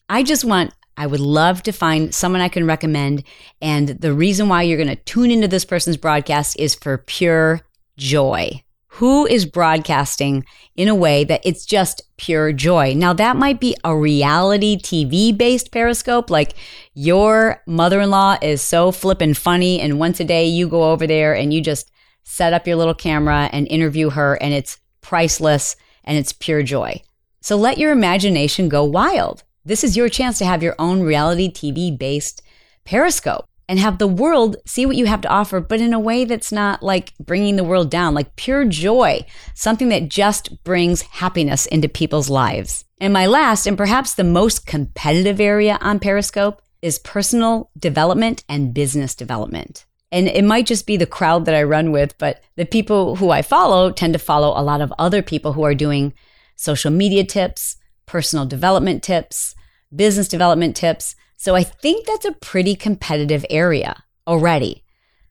I 0.08 0.22
just 0.22 0.44
want 0.44 0.72
I 0.96 1.06
would 1.06 1.20
love 1.20 1.62
to 1.62 1.72
find 1.72 2.14
someone 2.14 2.42
I 2.42 2.48
can 2.48 2.66
recommend. 2.66 3.24
And 3.62 3.88
the 3.88 4.12
reason 4.12 4.50
why 4.50 4.62
you're 4.62 4.76
going 4.76 4.94
to 4.94 4.96
tune 4.96 5.30
into 5.30 5.48
this 5.48 5.64
person's 5.64 5.96
broadcast 5.96 6.58
is 6.58 6.74
for 6.74 6.98
pure 6.98 7.62
joy. 7.96 8.62
Who 8.94 9.24
is 9.24 9.46
broadcasting 9.46 10.44
in 10.76 10.88
a 10.88 10.94
way 10.94 11.22
that 11.24 11.40
it's 11.44 11.64
just 11.64 12.02
pure 12.16 12.52
joy? 12.52 12.92
Now, 12.94 13.12
that 13.12 13.36
might 13.36 13.60
be 13.60 13.76
a 13.84 13.96
reality 13.96 14.76
TV 14.76 15.36
based 15.36 15.70
Periscope, 15.70 16.28
like 16.28 16.54
your 16.92 17.62
mother 17.66 18.00
in 18.00 18.10
law 18.10 18.36
is 18.42 18.60
so 18.60 18.90
flippin' 18.90 19.34
funny, 19.34 19.80
and 19.80 20.00
once 20.00 20.18
a 20.18 20.24
day 20.24 20.46
you 20.46 20.68
go 20.68 20.90
over 20.90 21.06
there 21.06 21.34
and 21.34 21.54
you 21.54 21.60
just 21.60 21.90
set 22.24 22.52
up 22.52 22.66
your 22.66 22.76
little 22.76 22.94
camera 22.94 23.48
and 23.52 23.68
interview 23.68 24.10
her, 24.10 24.34
and 24.34 24.52
it's 24.52 24.78
priceless 25.02 25.76
and 26.04 26.18
it's 26.18 26.32
pure 26.32 26.62
joy. 26.62 27.00
So 27.40 27.56
let 27.56 27.78
your 27.78 27.92
imagination 27.92 28.68
go 28.68 28.84
wild. 28.84 29.44
This 29.64 29.84
is 29.84 29.96
your 29.96 30.08
chance 30.08 30.36
to 30.38 30.44
have 30.44 30.62
your 30.62 30.74
own 30.78 31.02
reality 31.02 31.50
TV 31.50 31.96
based 31.96 32.42
Periscope 32.84 33.49
and 33.70 33.78
have 33.78 33.98
the 33.98 34.08
world 34.08 34.56
see 34.66 34.84
what 34.84 34.96
you 34.96 35.06
have 35.06 35.20
to 35.20 35.28
offer, 35.28 35.60
but 35.60 35.80
in 35.80 35.92
a 35.92 36.00
way 36.00 36.24
that's 36.24 36.50
not 36.50 36.82
like 36.82 37.14
bringing 37.20 37.54
the 37.54 37.62
world 37.62 37.88
down, 37.88 38.14
like 38.14 38.34
pure 38.34 38.64
joy, 38.64 39.24
something 39.54 39.90
that 39.90 40.08
just 40.08 40.64
brings 40.64 41.02
happiness 41.02 41.66
into 41.66 41.88
people's 41.88 42.28
lives. 42.28 42.84
And 43.00 43.12
my 43.12 43.26
last 43.26 43.68
and 43.68 43.78
perhaps 43.78 44.14
the 44.14 44.24
most 44.24 44.66
competitive 44.66 45.38
area 45.38 45.78
on 45.80 46.00
Periscope 46.00 46.60
is 46.82 46.98
personal 46.98 47.70
development 47.78 48.42
and 48.48 48.74
business 48.74 49.14
development. 49.14 49.86
And 50.10 50.26
it 50.26 50.44
might 50.44 50.66
just 50.66 50.84
be 50.84 50.96
the 50.96 51.06
crowd 51.06 51.44
that 51.44 51.54
I 51.54 51.62
run 51.62 51.92
with, 51.92 52.18
but 52.18 52.42
the 52.56 52.66
people 52.66 53.14
who 53.14 53.30
I 53.30 53.40
follow 53.40 53.92
tend 53.92 54.14
to 54.14 54.18
follow 54.18 54.48
a 54.48 54.64
lot 54.64 54.80
of 54.80 54.92
other 54.98 55.22
people 55.22 55.52
who 55.52 55.62
are 55.62 55.76
doing 55.76 56.12
social 56.56 56.90
media 56.90 57.22
tips, 57.22 57.76
personal 58.04 58.46
development 58.46 59.04
tips, 59.04 59.54
business 59.94 60.26
development 60.26 60.74
tips. 60.74 61.14
So 61.40 61.54
I 61.54 61.62
think 61.62 62.04
that's 62.04 62.26
a 62.26 62.32
pretty 62.32 62.74
competitive 62.74 63.46
area 63.48 64.04
already. 64.26 64.84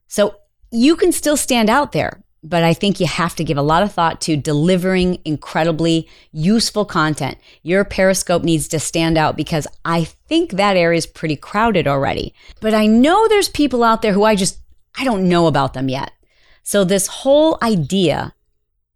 So 0.08 0.38
you 0.72 0.96
can 0.96 1.12
still 1.12 1.38
stand 1.38 1.70
out 1.70 1.92
there, 1.92 2.24
but 2.42 2.64
I 2.64 2.74
think 2.74 3.00
you 3.00 3.06
have 3.06 3.36
to 3.36 3.44
give 3.44 3.60
a 3.60 3.62
lot 3.62 3.84
of 3.84 3.94
thought 3.94 4.20
to 4.22 4.36
delivering 4.36 5.20
incredibly 5.24 6.10
useful 6.32 6.84
content. 6.84 7.38
Your 7.62 7.86
Periscope 7.86 8.42
needs 8.42 8.68
to 8.70 8.80
stand 8.80 9.20
out 9.20 9.38
because 9.38 9.68
I 9.86 10.06
think 10.06 10.54
that 10.54 10.76
area 10.76 10.98
is 10.98 11.06
pretty 11.06 11.36
crowded 11.36 11.88
already. 11.88 12.34
But 12.60 12.74
I 12.74 12.88
know 12.88 13.28
there's 13.28 13.48
people 13.48 13.84
out 13.84 14.02
there 14.02 14.14
who 14.14 14.24
I 14.24 14.34
just, 14.34 14.58
I 14.98 15.04
don't 15.04 15.30
know 15.30 15.46
about 15.46 15.76
them 15.76 15.90
yet. 15.90 16.12
So 16.64 16.84
this 16.84 17.06
whole 17.06 17.60
idea 17.62 18.34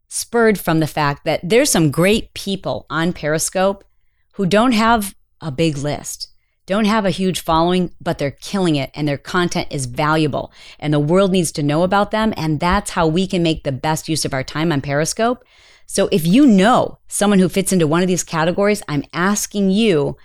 spurred 0.07 0.59
from 0.59 0.79
the 0.79 0.87
fact 0.87 1.25
that 1.25 1.41
there's 1.43 1.69
some 1.69 1.91
great 1.91 2.33
people 2.33 2.87
on 2.89 3.13
Periscope 3.13 3.83
who 4.31 4.47
don't 4.47 4.71
have 4.71 5.13
a 5.41 5.51
big 5.51 5.77
list, 5.77 6.29
don't 6.65 6.85
have 6.85 7.05
a 7.05 7.09
huge 7.09 7.41
following, 7.41 7.93
but 7.99 8.17
they're 8.17 8.31
killing 8.31 8.75
it 8.75 8.91
and 8.93 9.07
their 9.07 9.17
content 9.17 9.67
is 9.71 9.85
valuable 9.85 10.51
and 10.79 10.93
the 10.93 10.99
world 10.99 11.31
needs 11.31 11.51
to 11.53 11.63
know 11.63 11.83
about 11.83 12.11
them. 12.11 12.33
And 12.37 12.59
that's 12.59 12.91
how 12.91 13.07
we 13.07 13.27
can 13.27 13.43
make 13.43 13.63
the 13.63 13.71
best 13.71 14.07
use 14.07 14.25
of 14.25 14.33
our 14.33 14.43
time 14.43 14.71
on 14.71 14.81
Periscope. 14.81 15.43
So 15.85 16.07
if 16.11 16.25
you 16.25 16.45
know 16.45 16.99
someone 17.07 17.39
who 17.39 17.49
fits 17.49 17.73
into 17.73 17.87
one 17.87 18.01
of 18.01 18.07
these 18.07 18.23
categories, 18.23 18.81
I'm 18.87 19.03
asking 19.13 19.71
you 19.71 20.17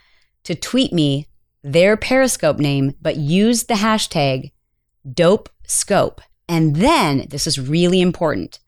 to 0.44 0.54
tweet 0.54 0.92
me 0.92 1.26
their 1.62 1.96
Periscope 1.96 2.58
name, 2.58 2.94
but 3.02 3.16
use 3.16 3.64
the 3.64 3.74
hashtag 3.74 4.52
dope 5.12 5.48
scope. 5.66 6.20
And 6.48 6.76
then, 6.76 7.26
this 7.28 7.46
is 7.46 7.60
really 7.60 8.00
important 8.00 8.60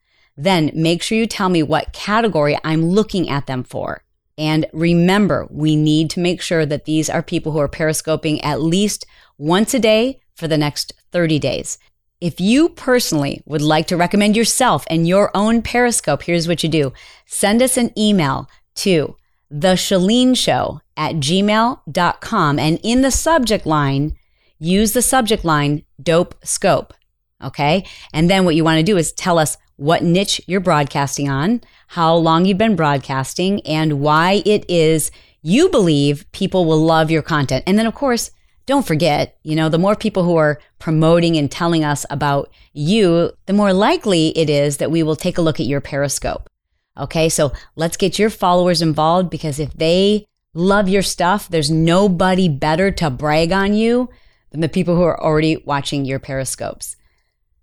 then 0.44 0.70
make 0.74 1.02
sure 1.02 1.18
you 1.18 1.26
tell 1.26 1.48
me 1.48 1.62
what 1.62 1.92
category 1.92 2.59
I'm 2.64 2.87
looking 2.87 3.28
at 3.28 3.46
them 3.46 3.62
for. 3.62 4.02
And 4.38 4.66
remember, 4.73 5.47
we 5.51 5.77
need 5.77 6.11
to 6.11 6.21
make 6.21 6.40
sure 6.40 6.64
that 6.64 6.85
these 6.85 7.11
are 7.11 7.23
people 7.23 7.53
who 7.53 7.59
are 7.59 7.69
periscoping 7.69 8.43
at 8.43 8.62
least 8.62 9.05
once 9.38 9.75
a 9.75 9.79
day 9.79 10.21
for 10.35 10.49
the 10.49 10.59
next 10.59 10.93
30 11.12 11.38
days. 11.38 11.79
If 12.21 12.38
you 12.38 12.69
personally 12.69 13.43
would 13.47 13.62
like 13.62 13.87
to 13.88 13.97
recommend 13.97 14.37
yourself 14.37 14.85
and 14.90 15.09
your 15.09 15.31
own 15.35 15.62
Periscope, 15.62 16.23
here's 16.23 16.47
what 16.47 16.62
you 16.62 16.69
do. 16.69 16.93
Send 17.25 17.62
us 17.62 17.79
an 17.79 17.99
email 17.99 18.49
to 18.77 19.16
the 19.51 19.75
Chalene 19.75 20.37
Show 20.37 20.81
at 20.97 21.16
gmail.com. 21.16 22.59
And 22.59 22.79
in 22.83 23.01
the 23.01 23.11
subject 23.11 23.64
line, 23.64 24.16
use 24.59 24.93
the 24.93 25.03
subject 25.03 25.45
line 25.47 25.85
dope 26.03 26.35
scope. 26.45 26.93
Okay. 27.42 27.87
And 28.12 28.29
then 28.29 28.44
what 28.44 28.55
you 28.55 28.64
want 28.64 28.79
to 28.79 28.83
do 28.83 28.96
is 28.96 29.12
tell 29.12 29.38
us 29.38 29.57
what 29.76 30.03
niche 30.03 30.40
you're 30.46 30.61
broadcasting 30.61 31.29
on, 31.29 31.62
how 31.88 32.14
long 32.14 32.44
you've 32.44 32.59
been 32.59 32.76
broadcasting, 32.76 33.61
and 33.66 34.00
why 34.00 34.42
it 34.44 34.64
is 34.68 35.11
you 35.42 35.70
believe 35.70 36.31
people 36.33 36.66
will 36.66 36.85
love 36.85 37.11
your 37.11 37.22
content. 37.22 37.64
And 37.66 37.79
then, 37.79 37.87
of 37.87 37.94
course, 37.94 38.31
don't 38.66 38.87
forget, 38.87 39.38
you 39.42 39.57
know, 39.57 39.68
the 39.68 39.79
more 39.79 39.96
people 39.96 40.22
who 40.22 40.37
are 40.37 40.61
promoting 40.79 41.37
and 41.37 41.50
telling 41.50 41.83
us 41.83 42.05
about 42.11 42.53
you, 42.72 43.33
the 43.46 43.53
more 43.53 43.72
likely 43.72 44.37
it 44.38 44.50
is 44.50 44.76
that 44.76 44.90
we 44.90 45.03
will 45.03 45.16
take 45.16 45.38
a 45.38 45.42
look 45.42 45.59
at 45.59 45.66
your 45.66 45.81
Periscope. 45.81 46.48
Okay, 46.96 47.29
so 47.29 47.53
let's 47.74 47.96
get 47.96 48.18
your 48.18 48.31
followers 48.31 48.83
involved 48.83 49.31
because 49.31 49.59
if 49.59 49.72
they 49.72 50.26
love 50.53 50.88
your 50.88 51.03
stuff, 51.03 51.48
there's 51.48 51.70
nobody 51.70 52.48
better 52.48 52.90
to 52.90 53.09
brag 53.09 53.50
on 53.50 53.74
you 53.74 54.11
than 54.50 54.61
the 54.61 54.68
people 54.68 54.94
who 54.94 55.03
are 55.03 55.20
already 55.20 55.57
watching 55.57 56.05
your 56.05 56.18
Periscopes. 56.18 56.96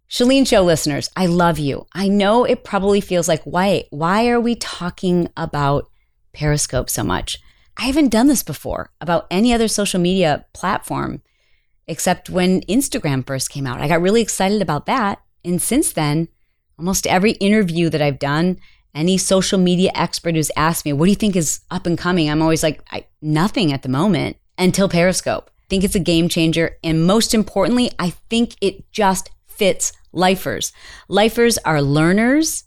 Chalene 0.10 0.48
Show 0.48 0.62
listeners, 0.62 1.10
I 1.18 1.26
love 1.26 1.60
you. 1.60 1.86
I 1.94 2.08
know 2.08 2.46
it 2.46 2.64
probably 2.64 3.02
feels 3.02 3.28
like, 3.28 3.44
why, 3.44 3.86
why 3.90 4.30
are 4.30 4.40
we 4.40 4.56
talking 4.56 5.28
about 5.36 5.90
Periscope 6.34 6.90
so 6.90 7.04
much? 7.04 7.38
I 7.76 7.86
haven't 7.86 8.10
done 8.10 8.28
this 8.28 8.42
before 8.42 8.92
about 9.02 9.28
any 9.30 9.54
other 9.54 9.68
social 9.68 10.00
media 10.00 10.46
platform 10.54 11.22
except 11.88 12.30
when 12.30 12.62
Instagram 12.62 13.26
first 13.26 13.50
came 13.50 13.68
out. 13.68 13.82
I 13.82 13.88
got 13.88 14.02
really 14.02 14.22
excited 14.22 14.62
about 14.62 14.86
that. 14.88 15.22
And 15.46 15.62
since 15.62 15.92
then, 15.92 16.30
almost 16.80 17.06
every 17.08 17.34
interview 17.34 17.90
that 17.90 18.02
I've 18.02 18.20
done, 18.20 18.60
any 18.96 19.18
social 19.18 19.60
media 19.60 19.92
expert 19.94 20.36
who's 20.36 20.52
asked 20.56 20.86
me, 20.86 20.94
what 20.94 21.06
do 21.06 21.12
you 21.12 21.16
think 21.16 21.36
is 21.36 21.62
up 21.70 21.86
and 21.86 21.98
coming? 21.98 22.30
I'm 22.30 22.42
always 22.42 22.64
like, 22.64 22.82
nothing 23.22 23.72
at 23.72 23.84
the 23.84 23.90
moment 23.90 24.38
until 24.58 24.90
Periscope. 24.90 25.50
I 25.60 25.66
think 25.70 25.84
it's 25.84 25.96
a 25.96 26.00
game 26.00 26.30
changer. 26.30 26.78
And 26.84 27.06
most 27.06 27.34
importantly, 27.34 27.92
I 28.00 28.12
think 28.30 28.56
it 28.62 28.92
just 28.92 29.30
fits 29.58 29.94
lifers. 30.14 30.72
Lifers 31.08 31.58
are 31.60 31.82
learners. 31.82 32.64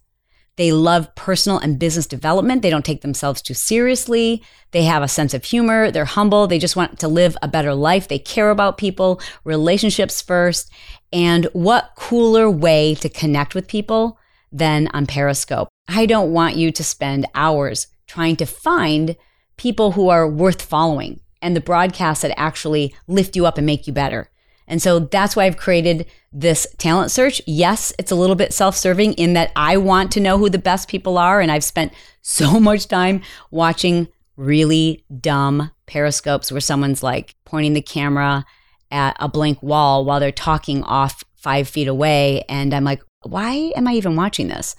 They 0.57 0.73
love 0.73 1.15
personal 1.15 1.59
and 1.59 1.79
business 1.79 2.07
development. 2.07 2.61
They 2.61 2.71
don't 2.71 2.85
take 2.85 3.01
themselves 3.01 3.41
too 3.41 3.55
seriously. 3.55 4.43
They 4.73 4.83
have 4.83 5.03
a 5.03 5.09
sense 5.09 5.33
of 5.33 5.45
humor. 5.45 5.91
They're 5.91 6.05
humble. 6.05 6.47
They 6.47 6.59
just 6.59 6.77
want 6.77 6.99
to 7.01 7.09
live 7.09 7.37
a 7.41 7.49
better 7.49 7.75
life. 7.75 8.09
They 8.09 8.19
care 8.19 8.51
about 8.51 8.77
people, 8.77 9.21
relationships 9.45 10.21
first. 10.21 10.71
And 11.13 11.47
what 11.53 11.93
cooler 11.97 12.51
way 12.51 12.95
to 12.97 13.09
connect 13.09 13.55
with 13.55 13.69
people 13.69 14.19
than 14.53 14.89
on 14.89 15.07
Periscope? 15.07 15.69
I 15.89 16.07
don't 16.07 16.33
want 16.33 16.57
you 16.57 16.71
to 16.73 16.85
spend 16.85 17.27
hours 17.35 17.87
trying 18.07 18.37
to 18.37 18.47
find 18.47 19.17
people 19.57 19.93
who 19.93 20.09
are 20.09 20.29
worth 20.29 20.63
following 20.63 21.21
and 21.41 21.57
the 21.57 21.61
broadcasts 21.61 22.23
that 22.23 22.39
actually 22.39 22.95
lift 23.07 23.35
you 23.35 23.47
up 23.47 23.57
and 23.57 23.67
make 23.67 23.87
you 23.87 23.93
better. 23.93 24.30
And 24.71 24.81
so 24.81 25.01
that's 25.01 25.35
why 25.35 25.45
I've 25.45 25.57
created 25.57 26.07
this 26.33 26.67
talent 26.79 27.11
search. 27.11 27.43
Yes, 27.47 27.93
it's 27.99 28.13
a 28.13 28.15
little 28.15 28.37
bit 28.37 28.55
self 28.55 28.77
serving 28.77 29.15
in 29.15 29.35
that 29.35 29.51
I 29.57 29.77
want 29.77 30.13
to 30.13 30.21
know 30.21 30.39
who 30.39 30.49
the 30.49 30.59
best 30.59 30.89
people 30.89 31.19
are. 31.19 31.41
And 31.41 31.51
I've 31.51 31.65
spent 31.65 31.93
so 32.23 32.59
much 32.61 32.87
time 32.87 33.23
watching 33.51 34.09
really 34.37 35.05
dumb 35.21 35.71
periscopes 35.87 36.51
where 36.51 36.61
someone's 36.61 37.03
like 37.03 37.35
pointing 37.45 37.75
the 37.75 37.83
camera 37.83 38.47
at 38.91 39.17
a 39.21 39.29
blank 39.29 39.63
wall 39.63 40.05
while 40.05 40.21
they're 40.21 40.33
talking 40.33 40.83
off 40.85 41.25
five 41.35 41.69
feet 41.69 41.89
away. 41.89 42.45
And 42.49 42.73
I'm 42.73 42.85
like, 42.85 43.03
why 43.23 43.73
am 43.77 43.89
I 43.89 43.95
even 43.95 44.17
watching 44.17 44.49
this? 44.49 44.77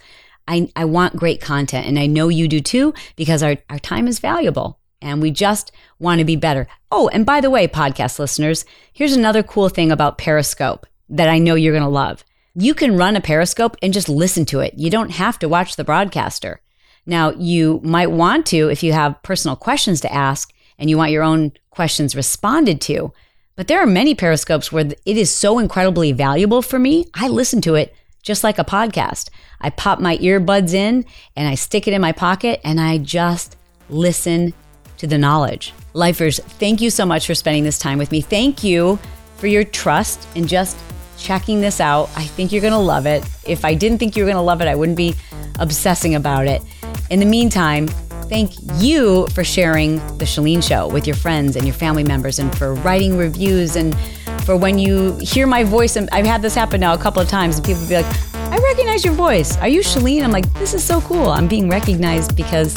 I, 0.48 0.70
I 0.74 0.86
want 0.86 1.16
great 1.16 1.40
content. 1.40 1.86
And 1.86 1.98
I 1.98 2.06
know 2.06 2.28
you 2.28 2.48
do 2.48 2.60
too, 2.60 2.94
because 3.14 3.42
our, 3.42 3.56
our 3.70 3.78
time 3.78 4.08
is 4.08 4.18
valuable 4.18 4.80
and 5.02 5.20
we 5.20 5.30
just 5.30 5.72
want 5.98 6.20
to 6.20 6.24
be 6.24 6.36
better. 6.36 6.66
Oh, 6.90 7.08
and 7.08 7.26
by 7.26 7.40
the 7.40 7.50
way, 7.50 7.68
podcast 7.68 8.18
listeners, 8.18 8.64
here's 8.92 9.14
another 9.14 9.42
cool 9.42 9.68
thing 9.68 9.90
about 9.90 10.18
Periscope 10.18 10.86
that 11.08 11.28
I 11.28 11.38
know 11.38 11.54
you're 11.54 11.72
going 11.72 11.82
to 11.82 11.88
love. 11.88 12.24
You 12.54 12.74
can 12.74 12.96
run 12.96 13.16
a 13.16 13.20
Periscope 13.20 13.76
and 13.82 13.92
just 13.92 14.08
listen 14.08 14.44
to 14.46 14.60
it. 14.60 14.74
You 14.76 14.90
don't 14.90 15.10
have 15.10 15.38
to 15.40 15.48
watch 15.48 15.76
the 15.76 15.84
broadcaster. 15.84 16.60
Now, 17.04 17.32
you 17.32 17.80
might 17.82 18.10
want 18.10 18.46
to 18.46 18.68
if 18.68 18.82
you 18.82 18.92
have 18.92 19.22
personal 19.22 19.56
questions 19.56 20.00
to 20.02 20.12
ask 20.12 20.52
and 20.78 20.88
you 20.88 20.96
want 20.96 21.10
your 21.10 21.22
own 21.22 21.52
questions 21.70 22.14
responded 22.14 22.80
to. 22.82 23.12
But 23.56 23.68
there 23.68 23.80
are 23.80 23.86
many 23.86 24.14
Periscopes 24.14 24.70
where 24.70 24.84
it 24.84 25.16
is 25.16 25.30
so 25.34 25.58
incredibly 25.58 26.12
valuable 26.12 26.62
for 26.62 26.78
me. 26.78 27.06
I 27.14 27.28
listen 27.28 27.60
to 27.62 27.74
it 27.74 27.94
just 28.22 28.44
like 28.44 28.58
a 28.58 28.64
podcast. 28.64 29.28
I 29.60 29.70
pop 29.70 29.98
my 29.98 30.16
earbuds 30.18 30.74
in 30.74 31.04
and 31.36 31.48
I 31.48 31.54
stick 31.54 31.88
it 31.88 31.94
in 31.94 32.00
my 32.00 32.12
pocket 32.12 32.60
and 32.64 32.80
I 32.80 32.98
just 32.98 33.56
listen 33.88 34.54
to 35.02 35.08
the 35.08 35.18
knowledge. 35.18 35.74
Lifers, 35.94 36.38
thank 36.38 36.80
you 36.80 36.88
so 36.88 37.04
much 37.04 37.26
for 37.26 37.34
spending 37.34 37.64
this 37.64 37.76
time 37.76 37.98
with 37.98 38.12
me. 38.12 38.20
Thank 38.20 38.62
you 38.62 39.00
for 39.36 39.48
your 39.48 39.64
trust 39.64 40.28
and 40.36 40.48
just 40.48 40.78
checking 41.18 41.60
this 41.60 41.80
out. 41.80 42.08
I 42.14 42.22
think 42.22 42.52
you're 42.52 42.60
going 42.60 42.72
to 42.72 42.78
love 42.78 43.04
it. 43.04 43.24
If 43.44 43.64
I 43.64 43.74
didn't 43.74 43.98
think 43.98 44.16
you 44.16 44.22
were 44.22 44.28
going 44.28 44.36
to 44.36 44.42
love 44.42 44.60
it, 44.60 44.68
I 44.68 44.76
wouldn't 44.76 44.96
be 44.96 45.16
obsessing 45.58 46.14
about 46.14 46.46
it. 46.46 46.62
In 47.10 47.18
the 47.18 47.26
meantime, 47.26 47.88
thank 48.28 48.52
you 48.76 49.26
for 49.34 49.42
sharing 49.42 49.96
the 50.18 50.24
Chalene 50.24 50.62
Show 50.62 50.86
with 50.86 51.08
your 51.08 51.16
friends 51.16 51.56
and 51.56 51.66
your 51.66 51.74
family 51.74 52.04
members 52.04 52.38
and 52.38 52.56
for 52.56 52.74
writing 52.74 53.18
reviews 53.18 53.74
and 53.74 53.98
for 54.44 54.56
when 54.56 54.78
you 54.78 55.16
hear 55.16 55.48
my 55.48 55.64
voice. 55.64 55.96
And 55.96 56.08
I've 56.12 56.26
had 56.26 56.42
this 56.42 56.54
happen 56.54 56.80
now 56.80 56.94
a 56.94 56.98
couple 56.98 57.20
of 57.20 57.28
times 57.28 57.56
and 57.56 57.66
people 57.66 57.84
be 57.88 57.96
like, 57.96 58.06
I 58.52 58.56
recognize 58.56 59.04
your 59.04 59.14
voice. 59.14 59.56
Are 59.56 59.68
you 59.68 59.80
Chalene? 59.80 60.22
I'm 60.22 60.30
like, 60.30 60.50
this 60.60 60.74
is 60.74 60.84
so 60.84 61.00
cool. 61.00 61.30
I'm 61.30 61.48
being 61.48 61.68
recognized 61.68 62.36
because 62.36 62.72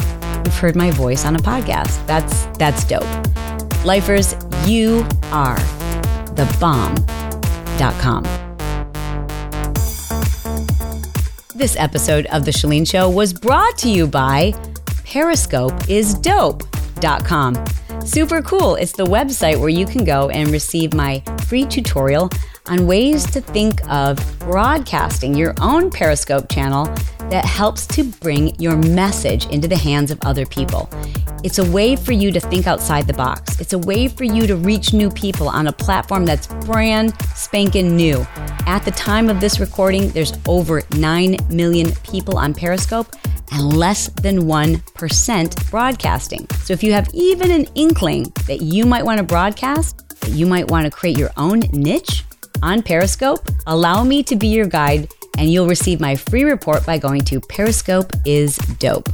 you've 0.45 0.58
heard 0.58 0.75
my 0.75 0.91
voice 0.91 1.25
on 1.25 1.36
a 1.36 1.39
podcast. 1.39 2.05
That's 2.05 2.45
that's 2.58 2.84
dope. 2.86 3.03
Lifers, 3.84 4.36
you 4.65 5.05
are 5.31 5.60
the 6.36 6.45
bomb.com. 6.60 8.23
This 11.55 11.75
episode 11.77 12.25
of 12.27 12.45
The 12.45 12.51
Chalene 12.51 12.88
Show 12.88 13.10
was 13.10 13.34
brought 13.34 13.77
to 13.79 13.89
you 13.89 14.08
by 14.08 14.53
Periscope 15.05 15.89
is 15.89 16.15
PeriscopeIsDope.com. 16.15 17.65
Super 18.05 18.41
cool. 18.41 18.75
It's 18.75 18.91
the 18.91 19.05
website 19.05 19.60
where 19.60 19.69
you 19.69 19.86
can 19.86 20.03
go 20.03 20.29
and 20.29 20.49
receive 20.49 20.93
my 20.93 21.23
free 21.47 21.65
tutorial 21.65 22.29
on 22.67 22.86
ways 22.88 23.25
to 23.31 23.41
think 23.41 23.88
of 23.89 24.17
broadcasting 24.39 25.34
your 25.34 25.53
own 25.62 25.89
Periscope 25.89 26.49
channel 26.49 26.93
that 27.29 27.45
helps 27.45 27.88
to 27.88 28.03
bring 28.03 28.55
your 28.59 28.75
message 28.75 29.45
into 29.47 29.67
the 29.67 29.77
hands 29.77 30.11
of 30.11 30.19
other 30.23 30.45
people. 30.45 30.89
It's 31.43 31.59
a 31.59 31.71
way 31.71 31.95
for 31.95 32.11
you 32.11 32.31
to 32.31 32.39
think 32.39 32.67
outside 32.67 33.07
the 33.07 33.13
box. 33.13 33.59
It's 33.59 33.73
a 33.73 33.79
way 33.79 34.07
for 34.07 34.23
you 34.23 34.47
to 34.47 34.55
reach 34.55 34.93
new 34.93 35.09
people 35.09 35.47
on 35.47 35.67
a 35.67 35.71
platform 35.71 36.25
that's 36.25 36.47
brand 36.65 37.13
spanking 37.35 37.95
new. 37.95 38.25
At 38.65 38.79
the 38.79 38.91
time 38.91 39.29
of 39.29 39.39
this 39.39 39.59
recording, 39.59 40.09
there's 40.09 40.33
over 40.47 40.81
9 40.97 41.38
million 41.49 41.91
people 42.03 42.38
on 42.38 42.53
Periscope 42.53 43.15
and 43.51 43.77
less 43.77 44.07
than 44.09 44.43
1% 44.43 45.69
broadcasting. 45.69 46.47
So 46.63 46.73
if 46.73 46.83
you 46.83 46.93
have 46.93 47.07
even 47.13 47.51
an 47.51 47.67
inkling 47.75 48.23
that 48.47 48.61
you 48.61 48.85
might 48.85 49.05
want 49.05 49.19
to 49.19 49.23
broadcast, 49.23 50.19
that 50.21 50.31
you 50.31 50.45
might 50.45 50.69
want 50.69 50.85
to 50.85 50.91
create 50.91 51.17
your 51.17 51.31
own 51.38 51.59
niche 51.71 52.23
on 52.63 52.81
Periscope, 52.81 53.47
allow 53.67 54.03
me 54.03 54.23
to 54.23 54.35
be 54.35 54.47
your 54.47 54.65
guide 54.65 55.07
and 55.37 55.51
you'll 55.51 55.67
receive 55.67 55.99
my 55.99 56.15
free 56.15 56.43
report 56.43 56.85
by 56.85 56.97
going 56.97 57.21
to 57.21 57.39
Periscope 57.39 58.11
is 58.25 58.57
dope. 58.79 59.09